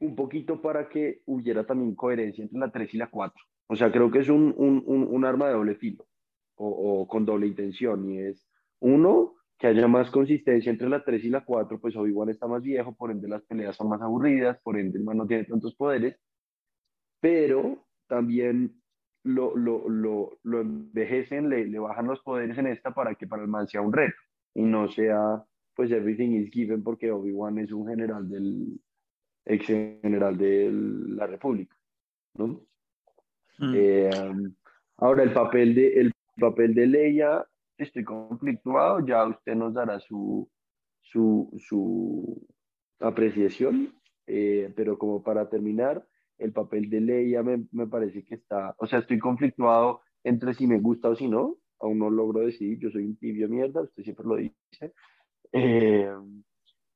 [0.00, 3.44] un poquito para que hubiera también coherencia entre la 3 y la 4.
[3.68, 6.06] O sea, creo que es un, un, un, un arma de doble filo
[6.56, 8.46] o, o, con doble intención y es,
[8.80, 12.62] uno, que haya más consistencia entre la 3 y la 4, pues Obi-Wan está más
[12.62, 15.74] viejo, por ende las peleas son más aburridas, por ende el man no tiene tantos
[15.74, 16.18] poderes,
[17.20, 18.80] pero también
[19.22, 23.42] lo, lo, lo, lo envejecen, le, le, bajan los poderes en esta para que para
[23.42, 24.16] el man sea un reto
[24.54, 28.80] y no sea, pues everything is given porque Obi-Wan es un general del,
[29.50, 31.76] ex general de la República,
[32.34, 32.62] ¿no?
[33.58, 33.74] Mm.
[33.74, 34.10] Eh,
[34.96, 37.44] ahora el papel de, el papel de Leia
[37.76, 40.48] estoy conflictuado, ya usted nos dará su,
[41.00, 42.46] su, su
[43.00, 43.94] apreciación,
[44.26, 46.06] eh, pero como para terminar,
[46.38, 50.66] el papel de Leia me, me, parece que está, o sea, estoy conflictuado entre si
[50.66, 54.02] me gusta o si no, aún no logro decidir, yo soy un tibio mierda, usted
[54.04, 54.94] siempre lo dice,
[55.52, 56.10] eh,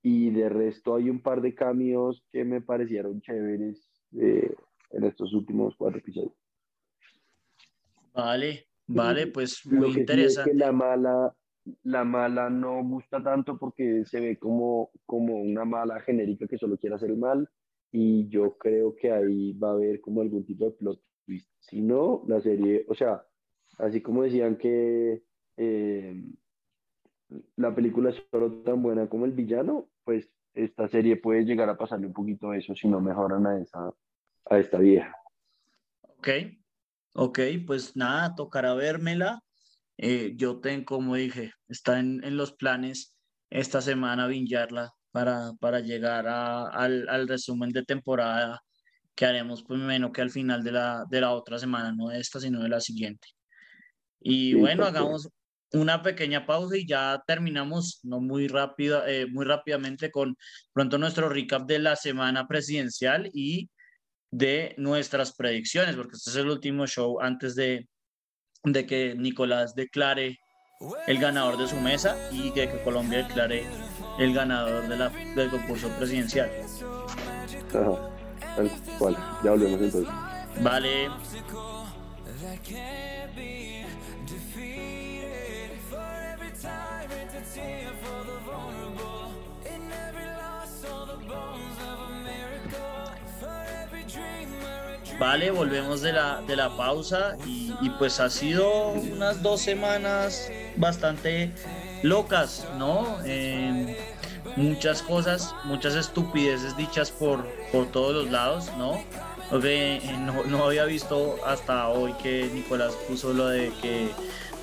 [0.04, 4.54] y de resto hay un par de cambios que me parecieron chéveres eh,
[4.90, 6.34] en estos últimos cuatro episodios.
[8.12, 10.50] Vale, Vale, pues Lo muy que interesante.
[10.50, 11.34] Sí es que la mala,
[11.84, 16.76] la mala no gusta tanto porque se ve como, como una mala genérica que solo
[16.76, 17.48] quiere hacer el mal
[17.90, 21.48] y yo creo que ahí va a haber como algún tipo de plot twist.
[21.60, 23.24] Si no, la serie, o sea,
[23.78, 25.22] así como decían que
[25.56, 26.22] eh,
[27.56, 31.76] la película es solo tan buena como el villano, pues esta serie puede llegar a
[31.76, 33.92] pasarle un poquito eso si no mejoran a, esa,
[34.46, 35.14] a esta vieja.
[36.02, 36.28] Ok,
[37.16, 39.40] Ok, pues nada, tocará vérmela.
[39.98, 43.14] Eh, yo tengo, como dije, está en, en, los planes
[43.50, 48.60] esta semana vinjarla para, para llegar a, al, al, resumen de temporada
[49.14, 52.18] que haremos, pues menos que al final de la, de la otra semana, no de
[52.18, 53.28] esta, sino de la siguiente.
[54.20, 55.20] Y Sí, bueno, cual.
[55.74, 60.36] Una pequeña pausa y ya terminamos, no muy rápido, eh, muy rápidamente con
[60.72, 63.68] pronto nuestro recap de la semana presidencial y
[64.30, 67.88] de nuestras predicciones, porque este es el último show antes de,
[68.64, 70.38] de que Nicolás declare
[71.06, 73.64] el ganador de su mesa y de que Colombia declare
[74.18, 76.50] el ganador de la, del concurso presidencial.
[77.68, 78.10] Ajá,
[78.56, 79.16] tal cual.
[79.42, 80.14] Ya volvemos entonces.
[80.60, 81.10] Vale.
[95.18, 101.52] Vale, volvemos de la, de la pausa y, pues ha sido unas dos semanas bastante
[102.02, 103.18] locas, ¿no?
[103.24, 103.96] Eh,
[104.56, 109.02] muchas cosas, muchas estupideces dichas por, por todos los lados, ¿no?
[109.50, 114.10] No, no había visto hasta hoy que Nicolás puso lo de que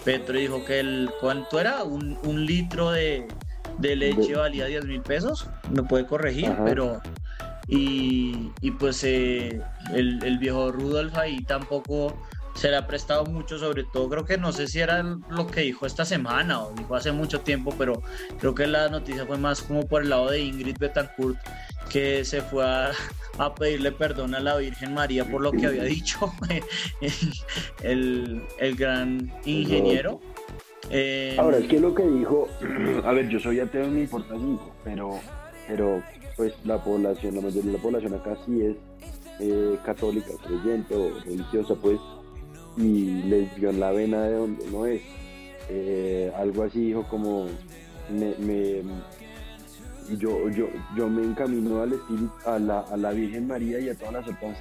[0.04, 1.84] Petro dijo que el, ¿cuánto era?
[1.84, 3.28] Un, un litro de,
[3.78, 6.66] de leche valía 10 mil pesos, me puede corregir, Ajá.
[6.66, 7.02] pero...
[7.68, 9.62] Y, y pues eh,
[9.94, 12.18] el, el, viejo Rudolf ahí tampoco
[12.54, 15.62] se le ha prestado mucho, sobre todo creo que no sé si era lo que
[15.62, 18.02] dijo esta semana o dijo hace mucho tiempo, pero
[18.40, 21.38] creo que la noticia fue más como por el lado de Ingrid Betancourt,
[21.90, 22.92] que se fue a,
[23.58, 26.32] pedirle perdón a la Virgen María por lo que había dicho
[27.84, 30.20] el, el gran ingeniero.
[30.90, 32.50] Eh, Ahora, es que lo que dijo,
[33.06, 35.20] a ver, yo soy ateo, me importa cinco, pero
[35.68, 36.04] pero
[36.36, 38.76] pues la población, la mayoría de la población acá sí es
[39.40, 42.00] eh, católica, creyente o religiosa, pues,
[42.78, 45.02] y les dio en la vena de donde no es.
[45.70, 47.48] Eh, algo así dijo como,
[48.10, 48.82] me,
[50.18, 50.68] yo, yo,
[50.98, 54.28] yo me encamino al espíritu, a la, a la Virgen María y a todas las
[54.28, 54.58] otras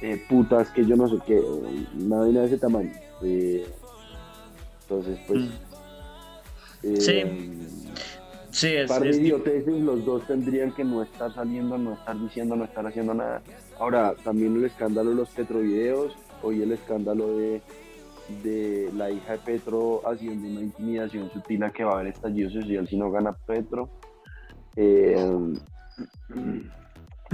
[0.00, 2.92] eh, putas que yo no sé qué, una vena de ese tamaño.
[3.22, 5.40] entonces, pues...
[6.82, 6.96] Mm.
[6.96, 7.22] sí.
[8.52, 12.54] Sí, es, par de idioteces, los dos tendrían que no estar saliendo, no estar diciendo,
[12.54, 13.40] no estar haciendo nada.
[13.78, 17.62] Ahora, también el escándalo de los petrovideos, hoy el escándalo de,
[18.42, 22.50] de la hija de Petro haciendo una intimidación sutil a que va a haber estallido
[22.50, 23.88] social si no gana Petro.
[24.76, 25.16] Eh,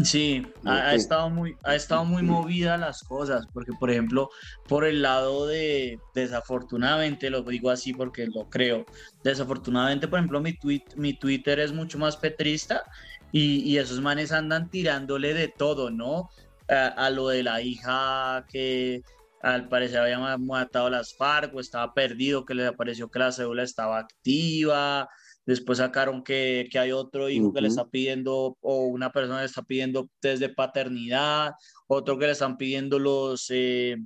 [0.02, 4.30] Sí, ha, estado muy, ha estado muy movida las cosas, porque por ejemplo,
[4.68, 8.86] por el lado de, desafortunadamente, lo digo así porque lo creo,
[9.24, 12.84] desafortunadamente, por ejemplo, mi, tweet, mi Twitter es mucho más petrista
[13.32, 16.30] y, esos manes andan tirándole de todo, ¿no?
[16.68, 19.02] A, lo de la hija que
[19.40, 23.32] al parecer había matado a las FARC o estaba perdido, que le apareció que la
[23.32, 25.08] cédula estaba activa,
[25.48, 29.62] Después sacaron que, hay otro hijo que le está pidiendo, o una persona le está
[29.62, 31.52] pidiendo test de paternidad,
[31.86, 33.96] otro que le están pidiendo los eh,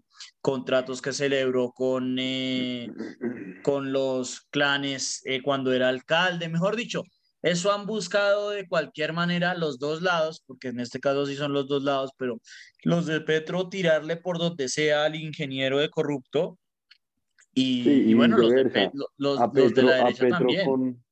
[0.41, 2.93] contratos que celebró con, eh,
[3.65, 6.49] con los clanes eh, cuando era alcalde.
[6.49, 7.03] Mejor dicho,
[7.43, 11.53] eso han buscado de cualquier manera los dos lados, porque en este caso sí son
[11.53, 12.39] los dos lados, pero
[12.85, 16.59] los de Petro tirarle por donde sea al ingeniero de corrupto.
[17.55, 21.03] Y, bueno, los de, los, de, la derecha también.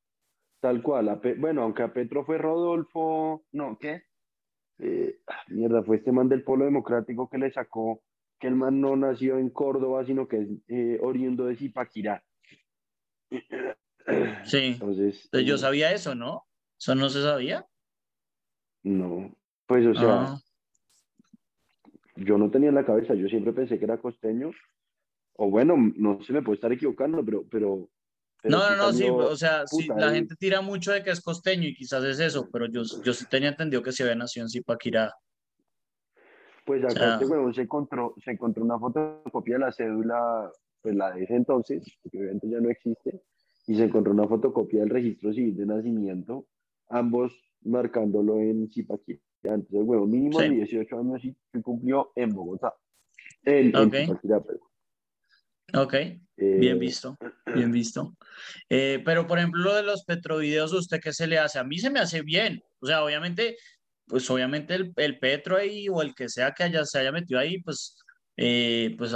[0.59, 1.19] Tal cual.
[1.37, 4.03] bueno, aunque a Petro fue Rodolfo, no, ¿qué?
[4.79, 8.01] Eh, ah, mierda, fue este man del Polo Democrático que le sacó
[8.39, 12.23] que el man no nació en Córdoba, sino que es eh, oriundo de Zipaquirá.
[14.45, 14.73] Sí.
[14.73, 16.45] Entonces, yo eh, sabía eso, ¿no?
[16.79, 17.65] ¿Eso no se sabía?
[18.83, 19.35] No,
[19.67, 20.41] pues o sea, ah.
[22.15, 24.51] yo no tenía en la cabeza, yo siempre pensé que era costeño,
[25.33, 27.89] o bueno, no se me puede estar equivocando, pero, pero
[28.43, 31.75] no, no, no, sí, o sea, la gente tira mucho de que es costeño y
[31.75, 35.13] quizás es eso, pero yo, yo sí tenía entendido que se había nacido en Zipaquirá.
[36.65, 41.11] Pues acá este huevón se encontró, se encontró una fotocopia de la cédula, pues la
[41.11, 43.21] de ese entonces, que obviamente ya no existe,
[43.67, 46.47] y se encontró una fotocopia del registro civil de nacimiento,
[46.89, 49.19] ambos marcándolo en Zipaquirá.
[49.43, 52.73] Entonces el huevón mínimo de 18 años y cumplió en Bogotá.
[53.43, 54.59] En, Zipaquirá, pero.
[55.73, 55.93] Ok,
[56.35, 57.17] bien eh, visto,
[57.53, 58.15] bien visto.
[58.69, 61.59] Eh, pero, por ejemplo, lo de los petrovideos, ¿usted qué se le hace?
[61.59, 62.61] A mí se me hace bien.
[62.81, 63.55] O sea, obviamente,
[64.05, 67.39] pues obviamente el, el petro ahí o el que sea que haya, se haya metido
[67.39, 67.97] ahí, pues,
[68.35, 69.13] eh, pues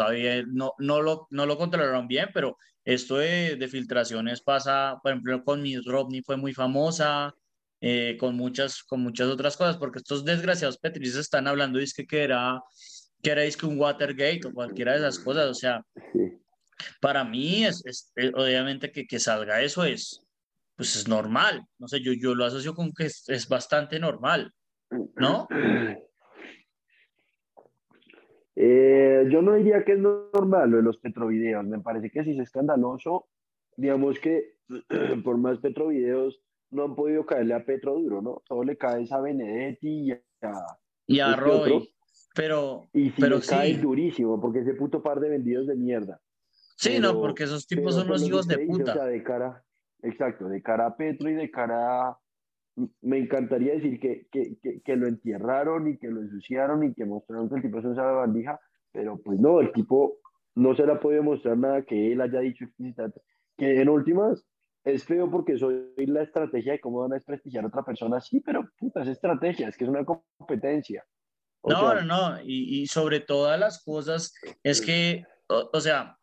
[0.48, 5.44] no, no, lo, no lo controlaron bien, pero esto de, de filtraciones pasa, por ejemplo,
[5.44, 7.34] con Miss Romney fue muy famosa,
[8.20, 12.60] con, muchas, con muchas otras cosas, porque estos desgraciados petristas están hablando, dice que era
[13.26, 15.84] que era que un Watergate o cualquiera de esas cosas, o sea,
[17.02, 20.22] para mí es, eh, obviamente que, que, salga eso es,
[20.76, 24.52] pues es normal, no sé, yo, yo lo asocio con que es, bastante normal,
[25.16, 25.48] ¿no?
[28.56, 32.32] Eh, yo no diría que es normal lo de los petrovideos, me parece que sí
[32.32, 33.28] es escandaloso,
[33.76, 34.56] digamos que
[35.24, 36.41] por más petrovideos
[36.72, 38.41] no han podido caerle a Petro duro, ¿no?
[38.47, 40.22] Todo le cae a Benedetti y a,
[41.08, 41.95] y a este Roy.
[42.34, 46.20] Pero, y pero cae durísimo, porque ese puto par de vendidos de mierda.
[46.76, 49.06] Sí, no, porque esos tipos son los hijos de puta.
[49.06, 49.64] de cara,
[50.01, 52.20] exacto, de cara a Petro y de cara a,
[53.01, 57.49] me encantaría decir que, que, que, lo entierraron y que lo ensuciaron y que mostraron
[57.49, 58.59] que el tipo es una bandija,
[58.91, 60.19] pero pues no, el tipo
[60.55, 63.21] no se le ha podido mostrar nada que él haya dicho explícitamente.
[63.57, 64.45] Que en últimas
[64.84, 68.19] es feo porque soy la estrategia de cómo van a desprestigiar a otra persona.
[68.19, 71.05] Sí, pero puta, es estrategia, es que es una competencia.
[71.63, 76.17] no, no, no, y, y, sobre todas las cosas es que, o sea,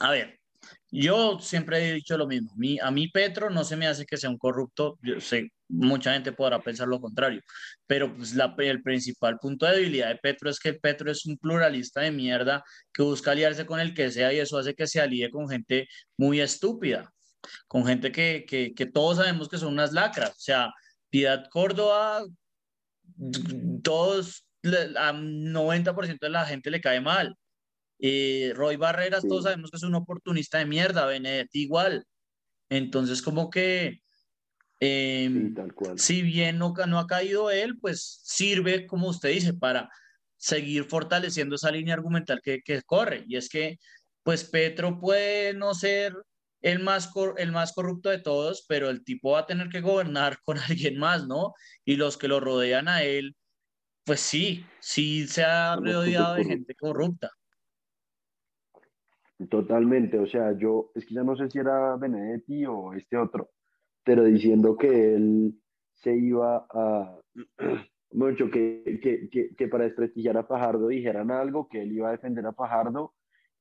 [0.00, 0.38] a ver,
[0.90, 2.50] yo siempre he dicho lo mismo.
[2.82, 4.98] a mí Petro no se me hace que sea un corrupto.
[5.68, 7.42] Mucha gente podrá pensar lo contrario,
[7.86, 12.00] pero pues el principal punto de debilidad de Petro es que Petro es un pluralista
[12.00, 15.30] de mierda que busca aliarse con el que sea y eso hace que se alíe
[15.30, 15.86] con gente
[16.16, 17.12] muy estúpida,
[17.66, 20.30] con gente que, todos sabemos que son unas lacras.
[20.30, 20.72] O sea,
[21.10, 22.24] Piedad Córdoba,
[23.82, 24.46] todos,
[24.96, 27.36] a 90% de la gente le cae mal.
[27.98, 32.04] Eh, Roy Barreras, todos sabemos que es un oportunista de mierda, Benedetti igual.
[32.70, 34.00] Entonces, como que,
[34.80, 35.54] em,
[35.96, 39.88] si bien no, no ha caído él, pues sirve, como usted dice, para
[40.36, 43.24] seguir fortaleciendo esa línea argumental que, que corre.
[43.26, 43.78] Y es que,
[44.22, 46.14] pues Petro puede no ser
[46.60, 50.38] el más, el más corrupto de todos, pero el tipo va a tener que gobernar
[50.44, 51.54] con alguien más, ¿no?
[51.84, 53.36] Y los que lo rodean a él,
[54.04, 57.30] pues sí, sí se ha rodeado de gente corrupta.
[59.48, 63.50] Totalmente, o sea, yo, es que ya no sé si era Benedetti o este otro,
[64.04, 65.54] pero diciendo que él
[65.94, 67.20] se iba a,
[68.12, 72.12] mucho, que, que, que, que para desprestigiar a Fajardo dijeran algo, que él iba a
[72.12, 73.14] defender a Fajardo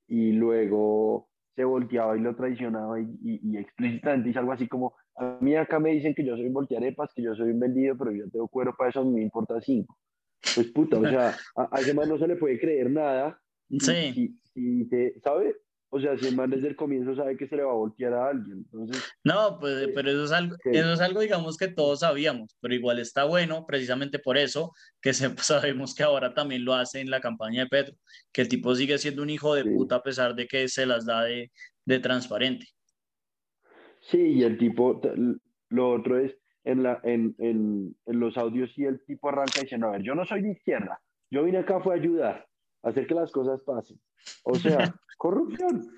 [0.08, 5.38] y luego se volteaba y lo traicionaba y, y, explícitamente dice algo así como, a
[5.42, 8.12] mí acá me dicen que yo soy un voltearepas, que yo soy un vendido, pero
[8.12, 9.98] yo tengo cuero para eso, me importa cinco.
[10.56, 13.40] Pues puta, o sea, a, a ese man no se le puede creer nada.
[13.80, 14.36] sí.
[14.56, 15.56] Y, te, ¿sabe?
[15.90, 18.14] O sea, si el man desde el comienzo sabe que se le va a voltear
[18.14, 19.02] a alguien, entonces...
[19.24, 22.74] No, pues, eh, pero eso es, algo, eso es algo, digamos, que todos sabíamos, pero
[22.74, 27.22] igual está bueno, precisamente por eso, que sabemos que ahora también lo hace en la
[27.22, 27.96] campaña de Petro,
[28.34, 31.06] que el tipo sigue siendo un hijo de puta a pesar de que se las
[31.06, 31.52] da de,
[31.86, 32.68] de transparente.
[34.02, 35.02] Sí, y el tipo,
[35.70, 39.88] lo otro es, en, la, en, en, en los audios y el tipo arranca diciendo,
[39.88, 41.00] a ver, yo no soy de izquierda,
[41.32, 42.48] yo vine acá fue a ayudar,
[42.88, 44.00] hacer que las cosas pasen.
[44.44, 44.78] O sea,
[45.18, 45.90] corrupción.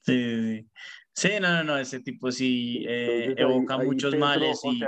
[0.00, 0.68] Sí,
[1.12, 4.60] sí, no, no, no, ese tipo sí eh, evoca muchos males.
[4.64, 4.82] Y...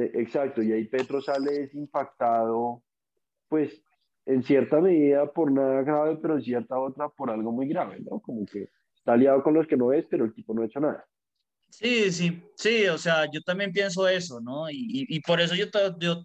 [0.00, 2.82] E, exacto, y ahí Petro sale impactado,
[3.48, 3.82] pues
[4.26, 8.20] en cierta medida por nada grave, pero en cierta otra por algo muy grave, ¿no?
[8.20, 10.80] Como que está aliado con los que no es, pero el tipo no ha hecho
[10.80, 11.06] nada.
[11.68, 14.70] Sí, sí, sí, o sea, yo también pienso eso, ¿no?
[14.70, 15.66] Y, y, por eso yo,
[15.98, 16.22] yo,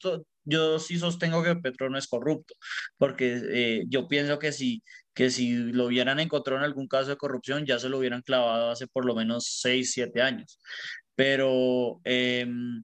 [0.47, 2.53] yo sí sostengo que Petro no es corrupto,
[2.97, 4.81] porque eh, yo pienso que si,
[5.13, 8.71] que si lo hubieran encontrado en algún caso de corrupción, ya se lo hubieran clavado
[8.71, 10.59] hace por lo menos 6, 7 años.
[11.15, 12.83] Pero, em,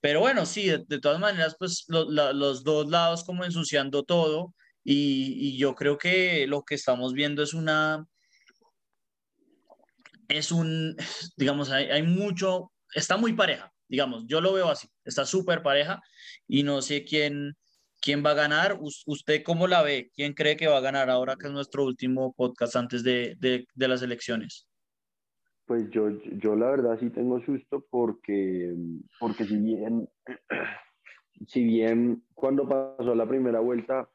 [0.00, 4.54] pero bueno, sí, de, todas maneras, pues los dos lados como ensuciando todo,
[4.84, 8.06] y, y yo creo que lo que estamos viendo es una
[10.28, 10.96] es un,
[11.36, 16.00] digamos, hay, hay, mucho, está muy pareja, digamos, yo lo veo así, está súper pareja
[16.48, 17.54] y no sé quién,
[18.00, 18.78] quién va a ganar.
[18.80, 20.10] ¿Usted cómo la ve?
[20.14, 23.88] ¿Quién cree que va a ganar ahora que es nuestro último podcast antes de, de,
[23.88, 24.68] las elecciones?
[25.66, 28.74] Pues yo, yo la verdad sí tengo susto porque,
[29.18, 30.08] porque si bien,
[31.48, 34.08] si bien cuando pasó la primera vuelta,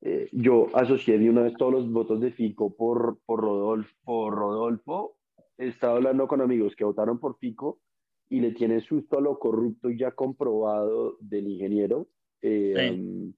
[0.00, 4.34] eh, yo asocié de una vez todos los votos de Fico por, por, Rodolfo, por
[4.34, 5.18] Rodolfo
[5.58, 7.80] he estado hablando con amigos que votaron por Fico
[8.28, 12.08] y le tienen susto a lo corrupto ya comprobado del ingeniero.
[12.42, 13.32] Eh,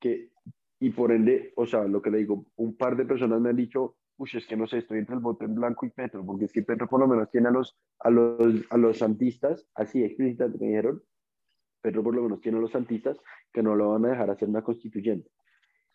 [0.00, 0.30] que,
[0.80, 3.56] y por ende, o sea, lo que le digo, un par de personas me han
[3.56, 6.46] dicho, uy, es que no sé, estoy entre el voto en blanco y Petro, porque
[6.46, 10.02] es que Petro por lo menos tiene a los, a los, a los santistas, así
[10.02, 11.02] explícitamente me dijeron,
[11.80, 13.18] Petro por lo menos tiene a los santistas
[13.52, 15.30] que no lo van a dejar hacer una constituyente.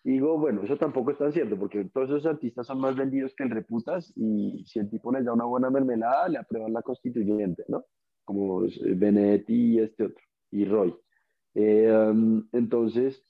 [0.04, 3.36] Y digo, bueno, eso tampoco es tan cierto, porque todos esos artistas son más vendidos
[3.36, 6.82] que el reputas y si el tipo les da una buena mermelada, le aprueban la
[6.82, 7.86] constituyente, ¿no?
[8.24, 8.62] Como
[8.96, 10.96] Benedetti y este otro, y Roy.
[11.54, 13.24] Eh, um, entonces,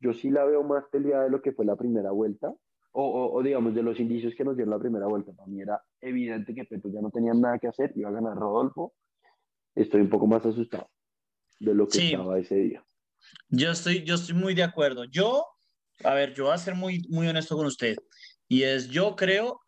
[0.00, 2.54] yo sí la veo más peleada de lo que fue la primera vuelta,
[2.92, 5.32] o, o, digamos, de los indicios que nos dieron la primera vuelta.
[5.32, 8.36] Para mí era evidente que Petro ya no tenía nada que hacer, iba a ganar
[8.36, 8.94] Rodolfo.
[9.74, 10.88] Estoy un poco más asustado
[11.58, 12.86] de lo que estaba ese día.
[13.48, 15.04] Yo estoy, yo estoy muy de acuerdo.
[15.06, 15.44] Yo
[16.02, 17.96] a ver, yo voy a ser muy, muy honesto con usted.
[18.48, 19.60] Y es, yo creo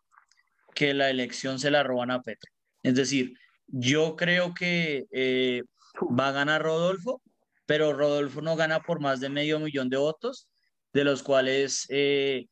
[0.75, 2.51] que la elección se la roban a Petro.
[2.83, 3.33] Es decir,
[3.67, 5.63] yo creo que eh,
[6.17, 7.21] va a ganar Rodolfo,
[7.65, 10.47] pero Rodolfo no gana por más de medio millón de votos,
[10.93, 12.47] de los cuales eh,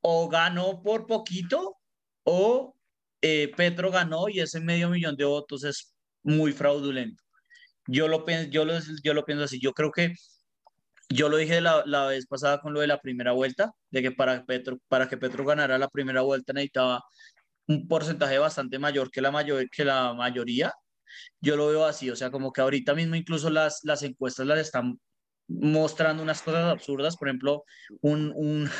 [0.00, 1.76] o ganó por poquito
[2.24, 2.74] o
[3.22, 7.22] eh, Petro ganó y ese medio millón de votos es muy fraudulento.
[7.86, 8.64] Yo lo, yo
[9.02, 9.60] yo lo pienso así.
[9.60, 10.14] Yo creo que
[11.10, 14.12] yo lo dije la, la, vez pasada con lo de la primera vuelta, de que
[14.12, 17.02] para, Petro, para que Petro ganara la primera vuelta necesitaba
[17.66, 20.72] un porcentaje bastante mayor que la, mayor, que la mayoría.
[21.40, 24.60] Yo lo veo así, o sea, como que ahorita mismo incluso las, las encuestas las
[24.60, 25.00] están
[25.48, 27.16] mostrando unas cosas absurdas.
[27.16, 27.64] Por ejemplo,
[28.02, 28.70] un, un,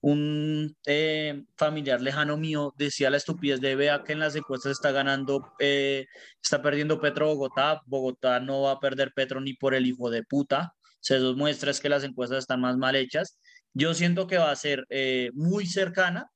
[0.00, 4.92] un eh, familiar lejano mío decía la estupidez de vea que en las encuestas está
[4.92, 6.06] ganando, eh,
[6.42, 7.82] está perdiendo Petro Bogotá.
[7.86, 11.80] Bogotá no va a perder Petro ni por el hijo de puta se muestra es
[11.80, 13.38] que las encuestas están más mal hechas.
[13.74, 16.30] Yo siento que va a ser eh, muy cercana,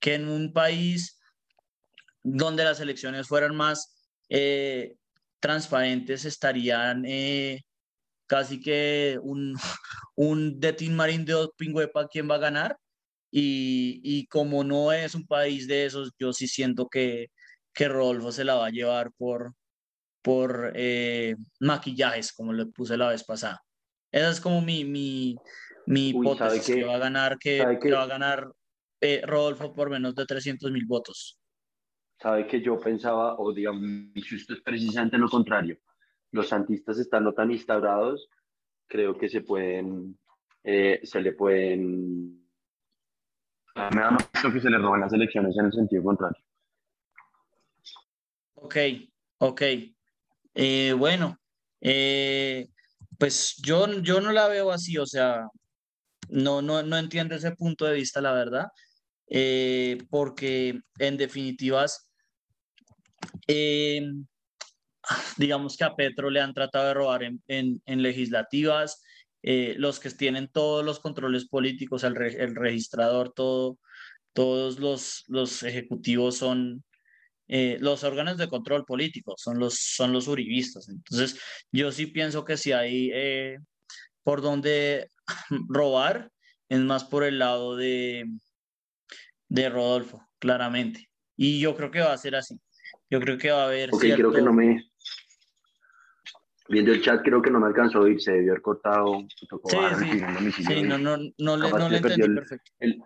[0.00, 1.20] que en un país
[2.22, 3.94] donde las elecciones fueran más
[4.30, 4.94] eh,
[5.40, 7.62] transparentes estarían eh,
[8.26, 9.54] casi que un,
[10.16, 12.78] un de Team Marín de Pingüepa quién va a ganar.
[13.30, 17.28] Y, y, como no es un país de esos, yo sí siento que,
[17.74, 19.54] que Rodolfo se la va a llevar por,
[20.22, 20.72] por
[21.60, 23.65] maquillajes, como le puse la vez pasada.
[24.16, 25.36] Esa es como mi, mi,
[25.84, 28.50] mi hipótesis, que, va a ganar, que, va a ganar
[28.98, 31.38] eh, Rodolfo por menos de 300 mil votos.
[32.18, 35.76] Sabe que yo pensaba, o digamos, esto es precisamente lo contrario.
[36.30, 38.30] Los santistas están no tan instaurados,
[38.86, 40.18] creo que se pueden,
[40.64, 42.42] eh, se le pueden,
[43.74, 46.42] me da más que se le roban las elecciones en el sentido contrario.
[48.54, 48.76] Ok,
[49.40, 49.62] ok.
[50.54, 51.38] Eh, bueno,
[53.18, 55.46] pues yo, yo no la veo así, o sea,
[56.28, 58.66] no, no, no entiendo ese punto de vista, la verdad,
[59.28, 62.10] eh, porque en definitivas,
[63.46, 64.02] eh,
[65.36, 69.02] digamos que a Petro le han tratado de robar en, legislativas,
[69.42, 73.78] eh, los que tienen todos los controles políticos, el, registrador, todo,
[74.32, 76.84] todos los, los ejecutivos son,
[77.48, 80.88] los órganos de control político son los, son los uribistas.
[80.88, 81.40] Entonces,
[81.72, 83.10] yo sí pienso que si hay
[84.22, 85.08] por donde
[85.68, 86.30] robar,
[86.68, 88.24] es más por el lado de,
[89.48, 91.08] de Rodolfo, claramente.
[91.36, 92.58] Y yo creo que va a ser así.
[93.08, 93.90] Yo creo que va a haber.
[93.92, 94.90] Ok, creo que no me.
[96.68, 99.20] Viendo el chat, creo que no me alcanzó a oír, se debió haber cortado.
[99.28, 100.64] sí, sí.
[100.64, 102.72] sí no, no, no, le, no le entendí el, perfecto.
[102.80, 103.00] El,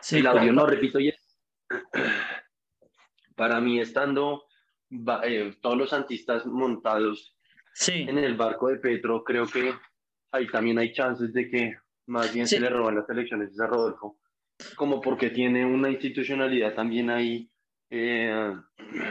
[0.00, 1.12] sí, el audio, no, repito, ya.
[3.38, 4.44] Para mí, estando
[5.22, 7.36] eh, todos los antistas montados
[7.72, 8.04] sí.
[8.08, 9.72] en el barco de Petro, creo que
[10.32, 11.76] ahí también hay chances de que
[12.06, 14.18] más bien se le roban las elecciones a Rodolfo,
[14.74, 17.48] como porque tiene una institucionalidad también ahí
[17.90, 18.54] eh,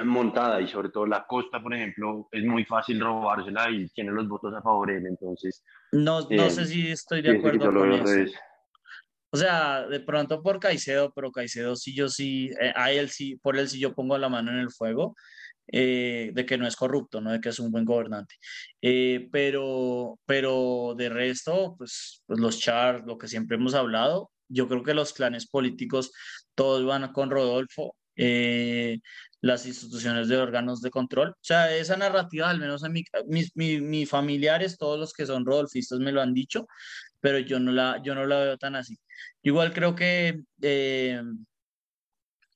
[0.04, 4.28] montada y sobre todo la costa, por ejemplo, es muy fácil robársela y tiene los
[4.28, 5.64] votos a favor de él, entonces...
[5.94, 8.38] No, no eh, sé si estoy de acuerdo con eso.
[9.30, 13.68] O sea, de pronto por Caicedo, pero Caicedo sí yo sí, eh, sí, por él
[13.70, 15.16] sí yo pongo la mano en el fuego.
[15.70, 18.36] Eh, de que no es corrupto, no de que es un buen gobernante.
[18.82, 24.70] Eh, pero, pero de resto, pues, pues los chars, lo que siempre hemos hablado, yo
[24.70, 26.12] creo que los clanes políticos
[26.56, 29.00] todos van con Rodolfo, eh,
[29.42, 31.30] las instituciones de órganos de control.
[31.30, 35.46] O sea, esa narrativa, al menos a mi, mis, mis, familiares, todos los que son
[35.46, 36.68] rodolfistas me lo han dicho,
[37.20, 38.98] pero yo no la, yo no la veo tan así.
[39.44, 40.42] Igual creo que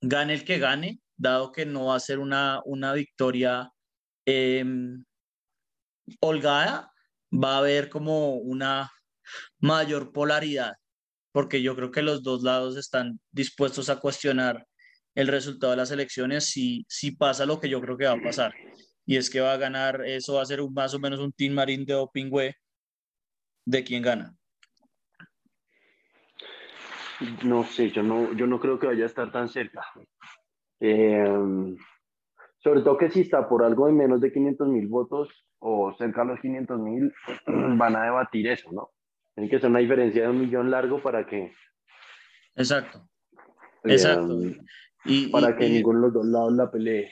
[0.01, 3.72] gane el que gane, dado que no va a ser una, una victoria
[4.26, 5.03] em,
[6.20, 6.91] holgada,
[7.32, 8.91] va a haber como una
[9.59, 10.74] mayor polaridad,
[11.32, 14.66] porque yo creo que los dos lados están dispuestos a cuestionar
[15.16, 18.22] el resultado de las elecciones si, si pasa lo que yo creo que va a
[18.22, 18.53] pasar.
[19.05, 21.34] Y es que va a ganar, eso va a ser un, más o menos un
[21.34, 22.55] Team Marín de Opingüe
[23.66, 24.34] de quién gana.
[27.43, 29.86] No sé, yo no, yo no creo que vaya a estar tan cerca.
[30.80, 31.76] Eh,
[32.59, 36.22] sobre todo que si está por algo de menos de 500 mil votos o cerca
[36.22, 37.14] de los 500 mil,
[37.78, 38.91] van a debatir eso, ¿no?
[39.36, 41.53] Tiene que ser una diferencia de un millón largo para que...
[42.55, 43.07] Exacto.
[43.84, 44.39] Eh, Exacto.
[45.06, 47.12] Y, para que ninguno de los dos lados la pelee.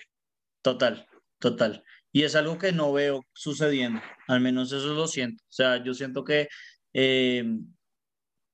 [0.62, 1.08] Total,
[1.40, 1.84] total.
[2.12, 5.44] Y es algo que no veo sucediendo, al menos eso lo siento.
[5.44, 6.48] O sea, yo siento que
[6.94, 7.44] eh,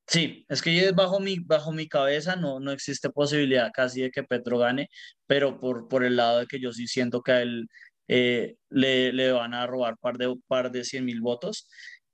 [0.07, 4.23] Sí, es que bajo mi, bajo mi cabeza no, no existe posibilidad casi de que
[4.23, 4.89] Petro gane,
[5.25, 7.67] pero por, por el lado de que yo sí siento que a él
[8.07, 11.67] eh, le, le, van a robar par de, par de 100 mil votos,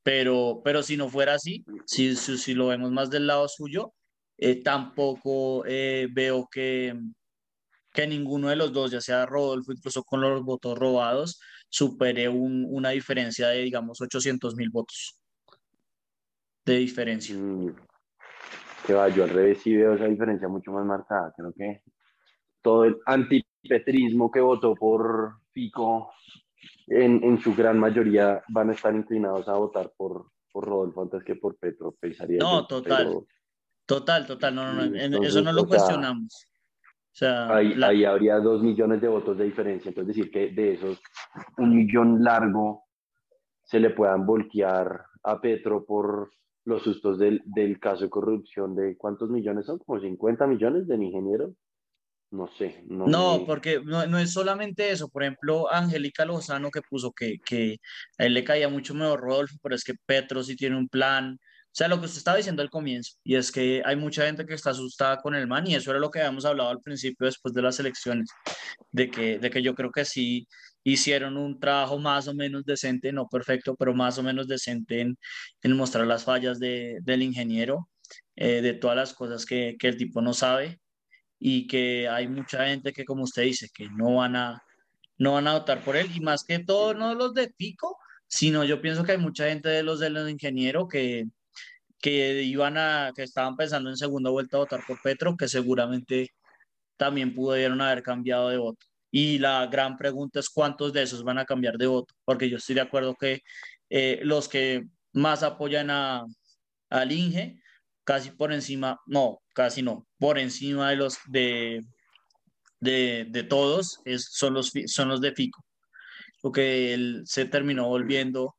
[0.04, 3.94] pero, pero si no fuera así, si, si, lo vemos más del lado suyo,
[4.44, 7.00] eh, tampoco eh, veo que,
[7.94, 11.40] que ninguno de los dos, ya sea Rodolfo, incluso con los votos robados,
[11.70, 15.22] supere un, una diferencia de, digamos, 800 mil votos
[16.66, 17.36] de diferencia.
[17.36, 17.76] Mm,
[18.88, 21.32] que va, yo al revés sí veo esa diferencia mucho más marcada.
[21.38, 21.84] Creo que
[22.64, 26.12] todo el antipetrismo que votó por Fico,
[26.88, 31.24] en, en su gran mayoría van a estar inclinados a votar por, por Rodolfo antes
[31.24, 32.40] que por Petro, pensaría.
[32.40, 33.24] No, total.
[33.86, 36.48] Total, total, no, no, no, eso no lo cuestionamos.
[36.84, 40.74] o sea, ahí, ahí, habría dos millones de votos de diferencia, entonces decir que de
[40.74, 41.02] esos
[41.58, 42.86] un millón largo
[43.64, 46.32] se le puedan voltear a Petro por
[46.66, 51.04] los sustos del, del, caso de corrupción de cuántos millones son, como 50 millones del
[51.04, 51.54] ingeniero.
[52.32, 52.84] No sé.
[52.88, 55.10] No, no porque no, no, es solamente eso.
[55.10, 57.78] Por ejemplo, Angélica Lozano que puso que, que
[58.18, 61.38] a él le caía mucho mejor Rodolfo, pero es que Petro sí tiene un plan.
[61.72, 64.46] O sea, lo que usted estaba diciendo al comienzo, y es que hay mucha gente
[64.46, 67.26] que está asustada con el man, y eso era lo que habíamos hablado al principio
[67.26, 68.30] después de las elecciones,
[68.92, 70.48] de que, de que yo creo que sí,
[70.84, 75.18] hicieron un trabajo más o menos decente, no perfecto, pero más o menos decente en,
[75.64, 77.90] en mostrar las fallas de, del ingeniero,
[78.36, 80.82] eh, de todas las cosas que, que, el tipo no sabe
[81.40, 84.62] y que hay mucha gente que, como usted dice, que no van a,
[85.18, 87.98] no van a votar por él y más que todo, no los de Pico,
[88.28, 91.26] sino yo pienso que hay mucha gente de los del ingeniero que,
[92.02, 96.32] que iban a, que estaban pensando en segunda vuelta a votar por Petro, que seguramente
[96.98, 98.86] también pudieron haber cambiado de voto.
[99.12, 102.58] Y la gran pregunta es cuántos de esos van a cambiar de voto, porque yo
[102.58, 103.42] estoy de acuerdo que
[103.90, 106.26] eh, los que más apoyan a,
[106.90, 107.60] al INGE,
[108.04, 111.84] casi por encima, no, casi no, por encima de los de,
[112.80, 115.64] de, de todos, es, son, los, son los de FICO,
[116.42, 118.56] porque él se terminó volviendo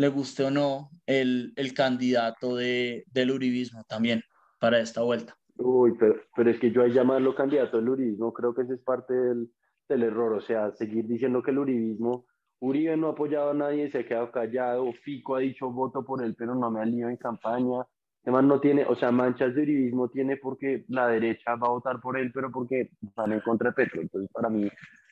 [0.00, 4.22] le guste o no, el, el candidato de, del uribismo también
[4.58, 5.36] para esta vuelta.
[5.56, 8.80] Uy, pero, pero es que yo a llamarlo candidato del uribismo, creo que ese es
[8.80, 9.50] parte del,
[9.88, 12.24] del error, o sea, seguir diciendo que el uribismo,
[12.60, 16.22] Uribe no ha apoyado a nadie, se ha quedado callado, Fico ha dicho voto por
[16.22, 17.86] él, pero no me ha lío en campaña,
[18.22, 22.00] además no tiene, o sea, manchas de uribismo tiene porque la derecha va a votar
[22.00, 24.66] por él, pero porque van en contra de Petro, entonces para mí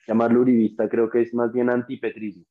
[0.06, 2.44] llamarlo uribista creo que es más bien antipetrismo.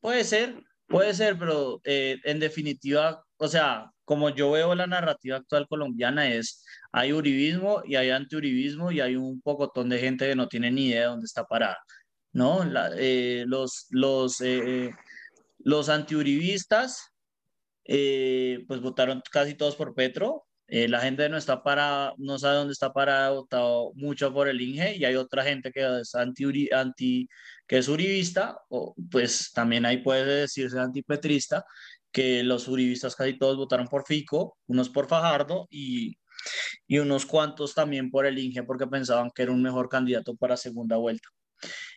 [0.00, 5.38] Puede ser, Puede ser, pero eh, en definitiva, o sea, como yo veo la narrativa
[5.38, 10.36] actual colombiana es, hay uribismo y hay antiuribismo y hay un pocotón de gente que
[10.36, 11.78] no tiene ni idea de dónde está parada,
[12.32, 12.60] ¿no?
[12.98, 14.90] Eh, los los, eh,
[15.60, 17.08] los antiuribistas,
[17.86, 20.44] pues votaron casi todos por Petro,
[20.88, 24.58] la gente no está para, no sabe dónde está parada, ha votado mucho por el
[24.58, 27.28] INGE y hay otra gente que es anti, anti
[27.66, 31.66] que es uribista, o, pues también ahí puede decirse antipetrista,
[32.10, 36.16] que los uribistas casi todos votaron por Fico, unos por Fajardo y,
[36.86, 40.56] y unos cuantos también por el Inge porque pensaban que era un mejor candidato para
[40.56, 41.28] segunda vuelta.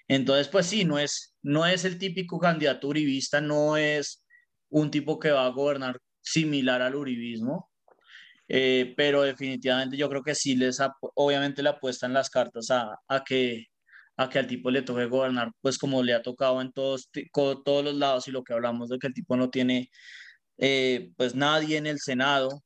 [0.10, 4.26] Entonces, pues sí, no es, no es el típico candidato uribista, no es
[4.70, 7.70] un tipo que va a gobernar similar al uribismo,
[8.48, 10.80] eh, pero definitivamente yo creo que sí les,
[11.16, 13.68] obviamente le apuestan las cartas a, a que
[14.18, 17.84] a que al tipo le toque gobernar, pues como le ha tocado en todos, todos
[17.84, 19.90] los lados y lo que hablamos de que el tipo no tiene
[20.58, 22.64] eh, pues nadie en el Senado,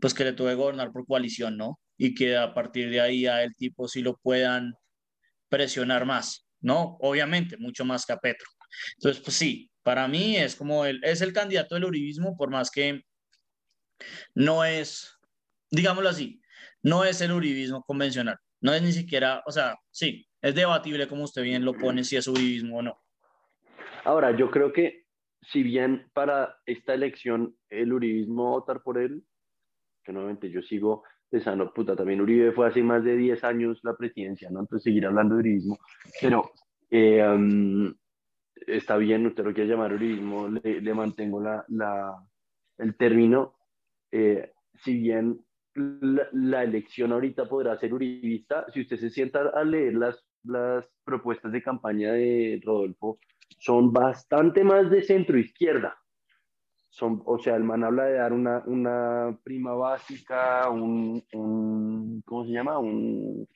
[0.00, 1.80] pues que le toque gobernar por coalición, ¿no?
[1.96, 4.74] Y que a partir de ahí a el tipo sí lo puedan
[5.48, 6.96] presionar más, ¿no?
[7.00, 8.48] Obviamente, mucho más que a Petro.
[8.98, 12.70] Entonces, pues sí, para mí es como el, es el candidato del uribismo, por más
[12.70, 13.02] que
[14.34, 15.18] no es,
[15.70, 16.40] digámoslo así,
[16.82, 21.24] no es el uribismo convencional, no es ni siquiera, o sea, sí, es debatible como
[21.24, 23.00] usted bien lo pone si es uribismo o no.
[24.04, 25.04] Ahora, yo creo que
[25.40, 29.24] si bien para esta elección el uribismo votar por él,
[30.04, 33.96] que nuevamente yo sigo pensando, puta, también Uribe fue hace más de 10 años la
[33.96, 34.60] presidencia, ¿no?
[34.60, 35.78] Entonces seguir hablando de uribismo,
[36.20, 36.50] pero
[36.90, 37.24] eh,
[38.66, 42.14] está bien, usted lo quiere llamar uribismo, le, mantengo la, la,
[42.78, 43.56] el término,
[44.14, 44.52] eh,
[44.82, 45.40] si bien
[45.74, 51.52] la, elección ahorita podrá ser uribista, si usted se sienta a leer las las propuestas
[51.52, 53.18] de campaña de Rodolfo
[53.58, 55.96] son bastante más de centro izquierda.
[56.88, 62.44] Son, o sea, el man habla de dar una, una prima básica, un, un, ¿cómo
[62.44, 62.78] se llama?
[62.78, 63.48] Un,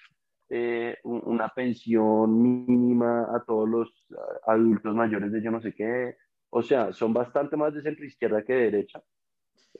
[0.48, 4.06] eh, una pensión mínima a todos los
[4.46, 6.16] adultos mayores de yo no sé qué.
[6.50, 9.02] O sea, son bastante más de centro izquierda que de derecha.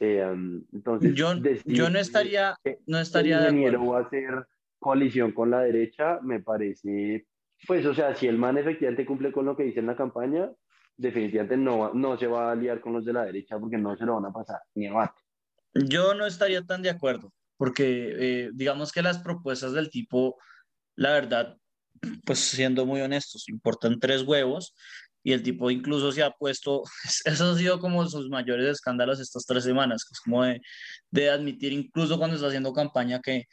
[0.00, 0.24] Eh,
[0.72, 1.34] entonces, yo,
[1.64, 3.86] yo no estaría, no estaría de acuerdo.
[3.86, 4.46] va a ser
[4.78, 7.26] coalición con la derecha, me parece,
[7.66, 10.50] pues, o sea, si el man efectivamente cumple con lo que dice en la campaña,
[10.96, 14.04] definitivamente no, no se va a aliar con los de la derecha porque no se
[14.04, 15.20] lo van a pasar ni abate.
[15.74, 20.36] Yo no estaría tan de acuerdo, porque eh, digamos que las propuestas del tipo,
[20.96, 21.56] la verdad,
[22.24, 24.74] pues siendo muy honestos, importan tres huevos
[25.28, 26.82] y el tipo incluso se ha puesto,
[27.26, 30.60] eso ha sido como sus mayores escándalos estas tres semanas, que es como de,
[31.10, 33.44] de admitir incluso cuando está haciendo campaña que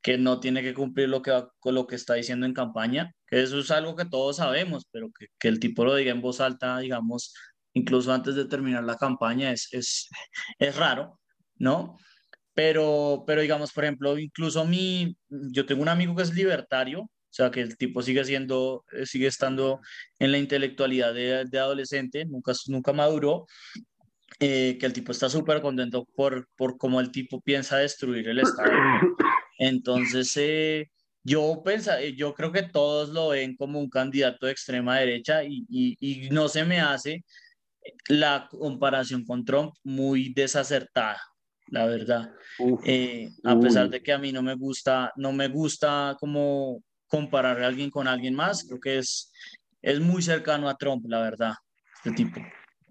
[0.00, 3.42] que no tiene que cumplir lo que, con lo que está diciendo en campaña, que
[3.42, 6.42] eso es algo que todos sabemos, pero que, que el tipo lo diga en voz
[6.42, 7.32] alta, digamos,
[7.72, 10.10] incluso antes de terminar la campaña, es, es,
[10.58, 11.18] es raro,
[11.56, 11.96] ¿no?
[12.52, 17.50] Pero, pero digamos, por ejemplo, incluso mi, yo tengo un amigo que es libertario, sea,
[17.50, 19.80] que el tipo sigue siendo, eh, sigue estando
[20.18, 23.46] en la intelectualidad de, de adolescente, nunca, nunca maduró,
[24.40, 28.40] eh, que el tipo está súper contento por, por cómo el tipo piensa destruir el
[28.40, 28.70] Estado.
[29.58, 30.90] Entonces, eh,
[31.22, 35.44] yo, pensa, eh, yo creo que todos lo ven como un candidato de extrema derecha
[35.44, 37.24] y, y, no se me hace
[38.08, 41.20] la comparación con Trump muy desacertada,
[41.68, 42.30] la verdad.
[42.84, 47.62] Eh, a pesar de que a mí no me gusta, no me gusta como comparar
[47.62, 49.32] a alguien con alguien más, creo que es,
[49.82, 51.54] es muy cercano a Trump, la verdad,
[51.96, 52.40] este tipo.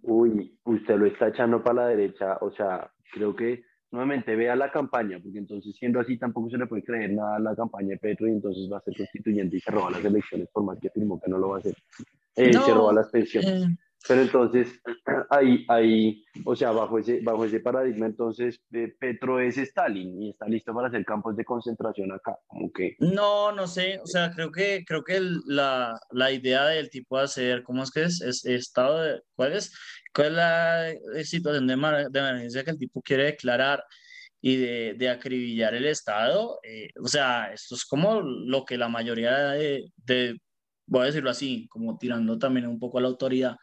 [0.01, 4.71] Uy, usted lo está echando para la derecha, o sea, creo que nuevamente vea la
[4.71, 7.97] campaña, porque entonces siendo así tampoco se le puede creer nada a la campaña de
[7.97, 10.87] Petro y entonces va a ser constituyente y se roba las elecciones por más que
[10.87, 11.75] afirmó que no lo va a hacer.
[12.35, 13.63] Eh, se roba las pensiones.
[13.63, 14.81] Eh, Pero entonces,
[15.29, 20.31] ahí, ahí, o sea, bajo ese, bajo ese paradigma, entonces eh, Petro es Stalin y
[20.31, 22.97] está listo para hacer campos de concentración acá, como que...
[22.99, 27.23] No, no sé, o sea, creo que, creo que la, la idea del tipo de
[27.23, 28.21] hacer, ¿cómo es que es?
[28.21, 29.73] es estado de, ¿Cuál es?
[30.13, 31.75] ¿Cuál es la eh, situación de,
[32.11, 33.83] de emergencia que el tipo quiere declarar?
[34.45, 38.89] y de, de, acribillar el Estado, eh, o sea, esto es como lo que la
[38.89, 40.37] mayoría de, de,
[40.85, 43.55] voy a decirlo así, como tirando también un poco a la autoridad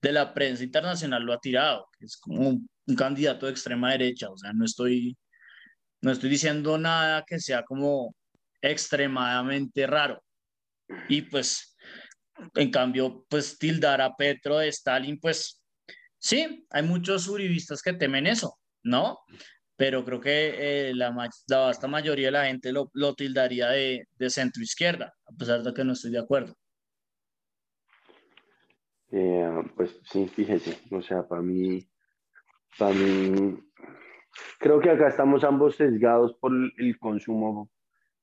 [0.00, 4.38] de la prensa internacional lo ha tirado, es como un, candidato de extrema derecha, o
[4.38, 5.16] sea, no estoy,
[6.00, 8.14] no estoy diciendo nada que sea como
[8.62, 10.22] extremadamente raro.
[11.08, 11.76] Y pues,
[12.54, 15.62] en cambio, pues tildar a Petro de Stalin, pues
[16.18, 19.18] sí, hay muchos uribistas que temen eso, ¿no?
[19.76, 21.10] Pero creo que eh, la,
[21.46, 25.62] la, vasta mayoría de la gente lo, lo tildaría de, de centro izquierda, a pesar
[25.62, 26.56] de que no estoy de acuerdo.
[29.10, 31.88] Eh, pues sí, fíjese, o sea, para mí,
[32.78, 33.58] para mí,
[34.58, 37.70] creo que acá estamos ambos sesgados por el consumo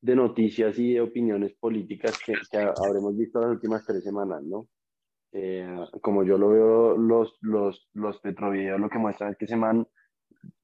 [0.02, 4.68] de noticias y de opiniones políticas que, que habremos visto las últimas tres semanas, ¿no?
[5.32, 5.68] Eh,
[6.02, 9.86] como yo lo veo, los, los, los petrovideos lo que muestran es que ese man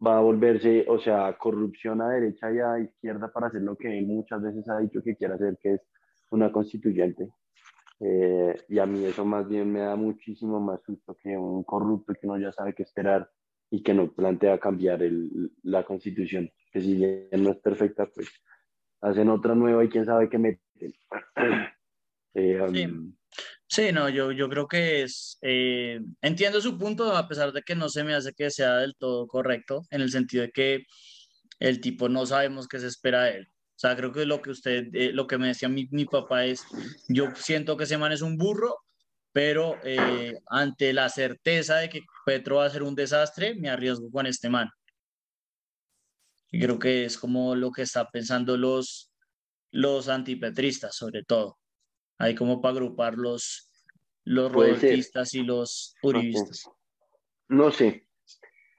[0.05, 3.97] va a volverse, o sea, corrupción a derecha y a izquierda para hacer lo que
[3.97, 5.81] él muchas veces ha dicho que quiere hacer, que es
[6.29, 7.29] una constituyente.
[8.03, 12.13] Eh, y a mí eso más bien me da muchísimo más susto que un corrupto
[12.13, 13.29] que uno ya sabe qué esperar
[13.69, 18.27] y que no plantea cambiar el, la constitución, que si bien no es perfecta, pues
[19.01, 20.93] hacen otra nueva y quién sabe qué meten.
[22.33, 22.85] Eh, sí.
[22.85, 23.13] Um,
[23.67, 23.91] sí.
[23.91, 27.89] no, yo, yo creo que es, eh, entiendo su punto, a pesar de que no
[27.89, 30.85] se me hace que sea del todo correcto, en el sentido de que
[31.59, 33.47] el tipo no sabemos qué se espera de él.
[33.81, 36.45] O sea, creo que lo que usted, eh, lo que me decía mi, mi, papá
[36.45, 36.63] es,
[37.07, 38.77] yo siento que ese man es un burro,
[39.31, 44.11] pero eh, ante la certeza de que Petro va a ser un desastre, me arriesgo
[44.11, 44.69] con este man.
[46.51, 49.11] Y creo que es como lo que están pensando los,
[49.71, 51.57] los antipetristas, sobre todo.
[52.19, 53.71] Hay como para agrupar los,
[54.25, 54.53] los
[55.33, 56.69] y los uribistas.
[57.47, 58.05] No sé.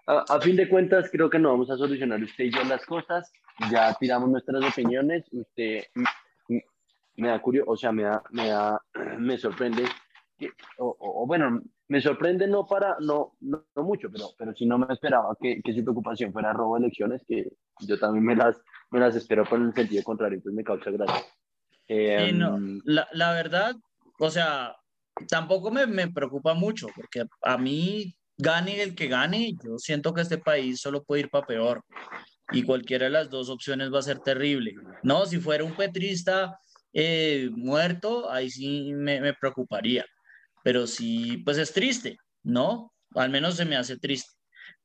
[0.06, 2.86] A, a, fin de cuentas, creo que no vamos a solucionar usted y yo las
[2.86, 3.32] cosas
[3.70, 5.84] ya tiramos nuestras opiniones, usted
[7.16, 8.80] me da curioso, o sea, me da, me da,
[9.18, 9.84] me sorprende,
[10.38, 14.92] que, o, bueno, me sorprende no para, no, no, mucho, pero, pero si no me
[14.92, 19.00] esperaba que, que su preocupación fuera robo de elecciones, que yo también me las, me
[19.00, 21.24] las espero por el sentido contrario, entonces me causa gracia.
[21.88, 23.74] Eh, no, la, la, verdad,
[24.18, 24.74] o sea,
[25.28, 30.22] tampoco me, me preocupa mucho, porque a mí, gane el que gane, yo siento que
[30.22, 31.84] este país solo puede ir para peor
[32.52, 34.74] y cualquiera de las dos opciones va a ser terrible.
[35.02, 36.58] No, si fuera un petrista
[36.92, 40.04] eh, muerto, ahí sí me, preocuparía.
[40.62, 42.92] Pero sí, pues es triste, ¿no?
[43.14, 44.32] Al menos se me hace triste.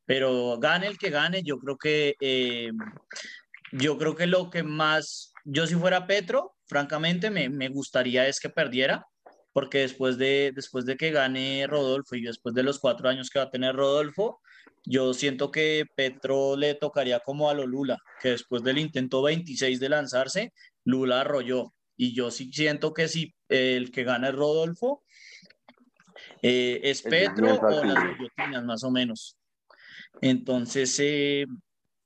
[0.06, 2.72] Pero gane el que gane, yo creo que eh,
[3.74, 8.40] yo creo que lo que más, yo si fuera Petro, francamente me, me gustaría es
[8.40, 9.06] que perdiera,
[9.52, 13.40] porque después de, después de que gane Rodolfo y después de los cuatro años que
[13.40, 14.40] va a tener Rodolfo,
[14.90, 19.82] yo siento que Petro le tocaría como a lo Lula, que después del intento 26
[19.82, 20.54] de lanzarse,
[20.86, 21.74] Lula arrolló.
[21.98, 25.04] Y yo sí siento que si el que gana es Rodolfo,
[26.42, 29.38] eh, es Petro o las guillotinas, más o menos.
[30.22, 31.46] Entonces, eh,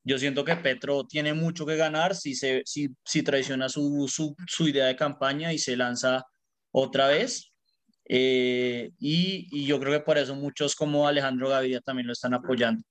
[0.04, 4.36] yo siento que Petro tiene mucho que ganar si, se, si, si traiciona su, su,
[4.48, 6.26] su idea de campaña y se lanza
[6.72, 7.51] otra vez.
[8.14, 12.84] Eh, y, yo creo que por eso muchos como Alejandro Gaviria también lo están apoyando.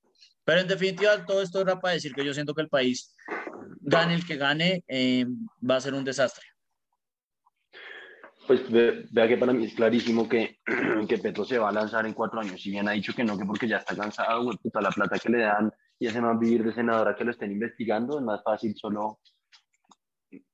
[0.44, 3.14] Pero en definitiva, todo esto era para decir que yo siento que el país,
[3.82, 5.26] gane el que gane, eh,
[5.68, 6.46] va a ser un desastre.
[8.46, 10.58] Pues vea que para mí es clarísimo que,
[11.06, 12.58] que Petro se va a lanzar en cuatro años.
[12.62, 15.28] Si bien ha dicho que no, que porque ya está cansado, puta, la plata que
[15.28, 18.74] le dan y ese más vivir de senadora que lo estén investigando, es más fácil
[18.74, 19.18] solo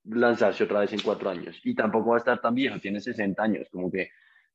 [0.03, 1.57] lanzarse otra vez en cuatro años.
[1.63, 4.09] Y tampoco va a estar tan viejo, tiene 60 años, como que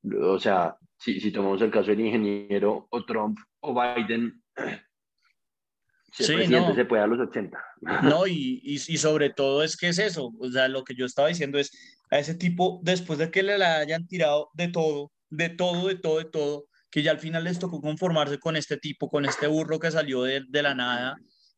[0.03, 4.41] o sea, si, si tomamos el caso del ingeniero o Trump o Biden,
[6.11, 7.57] si el presidente se puede a los 80.
[8.03, 11.05] No, y, y, y, sobre todo es que es eso, o sea, lo que yo
[11.05, 11.71] estaba diciendo es,
[12.11, 16.17] a ese tipo, después de que le hayan tirado de todo, de todo, de todo,
[16.19, 19.79] de todo, que ya al final les tocó conformarse con este tipo, con este burro
[19.79, 21.15] que salió de, de la nada,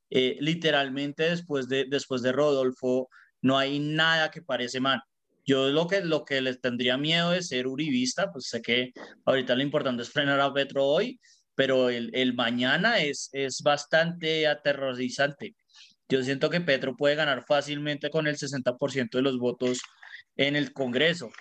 [0.10, 3.10] eh, literalmente después de, después de Rodolfo,
[3.42, 5.02] no hay nada que parece mal.
[5.46, 8.92] Yo lo que, lo que les tendría miedo de ser uribista, pues sé que
[9.26, 11.20] ahorita lo importante es frenar a Petro hoy,
[11.56, 15.56] pero el, el mañana es, es bastante aterrorizante.
[16.10, 19.82] Yo siento que Petro puede ganar fácilmente con el 60% de los votos
[20.36, 21.32] en el Congreso.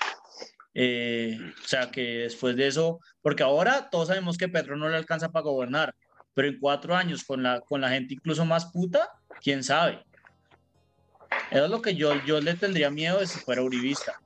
[0.75, 4.97] Eh, o sea, que después de eso, porque ahora todos sabemos que Petro no le
[4.97, 5.95] alcanza para gobernar,
[6.35, 9.11] pero en cuatro años con la, con la gente incluso más puta,
[9.43, 10.03] quién sabe.
[11.51, 14.20] Eso es lo que yo, yo le tendría miedo de si fuera uribista.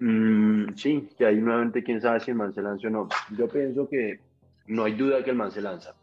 [0.00, 3.08] Mm, sí, que ahí nuevamente quién sabe si el man se lanza o no.
[3.36, 4.20] Yo pienso que
[4.66, 5.94] no hay duda que el man se lanza.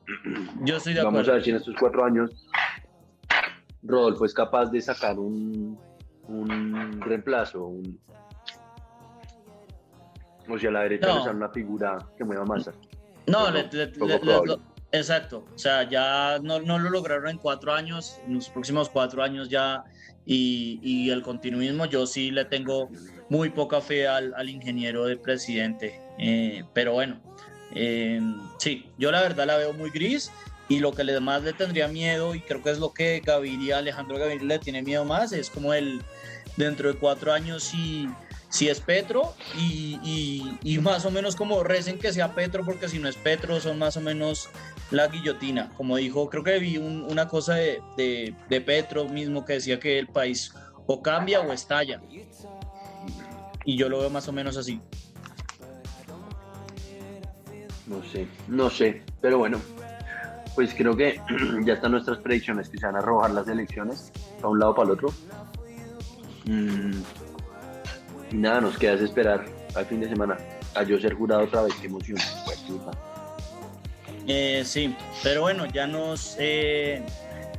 [0.64, 1.18] Yo estoy de acuerdo.
[1.18, 2.48] Vamos a ver si en estos cuatro años
[3.84, 5.80] Rodolfo es capaz de sacar un,
[6.28, 8.00] un reemplazo, un,
[10.50, 11.18] o sea, a la derecha No.
[11.18, 12.72] le sale una figura que mueva masa.
[13.28, 14.58] No, le- no, le- le- le-
[14.98, 15.46] exacto.
[15.54, 19.84] O sea, ya no, lo lograron en cuatro años, en los próximos cuatro años ya,
[20.26, 22.90] y, el continuismo, yo sí le tengo
[23.30, 26.02] muy poca fe al, ingeniero de presidente.
[26.18, 27.22] Eh, pero bueno,
[27.74, 28.20] eh,
[28.58, 30.32] sí, yo la verdad la veo muy gris.
[30.68, 34.18] Y lo que más le tendría miedo, y creo que es lo que Gaviria, Alejandro
[34.18, 36.02] Gaviria le tiene miedo más, es como el
[36.58, 38.08] dentro de cuatro años si,
[38.56, 43.10] si es Petro y, más o menos como recen que sea Petro, porque si no
[43.10, 44.48] es Petro son más o menos
[44.92, 45.74] la guillotina.
[45.76, 48.34] Como dijo, creo que vi un- una cosa de,
[48.66, 50.54] Petro mismo que decía que el país
[50.88, 52.02] o cambia o estalla.
[53.66, 54.80] Y yo lo veo más o menos así.
[57.88, 59.60] No sé, no sé, pero bueno,
[60.56, 61.20] pues creo que
[61.66, 64.86] ya están nuestras predicciones que se van a arrojar las elecciones para un lado para
[64.86, 65.14] el otro.
[66.46, 67.02] Mm,
[68.36, 70.38] y nada, nos queda es esperar al fin de semana
[70.74, 72.18] a yo ser jurado otra vez, qué emoción.
[74.28, 77.02] Eh, sí, pero bueno, ya nos, eh,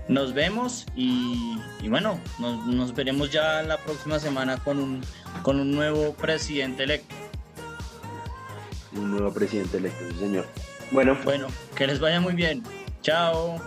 [0.08, 5.00] nos vemos y, y bueno, nos, nos veremos ya la próxima semana con un,
[5.42, 7.14] con un nuevo presidente electo.
[8.92, 10.46] Un nuevo presidente electo, sí, señor.
[10.90, 12.62] Bueno, Bueno, que les vaya muy bien.
[13.00, 13.58] Chao.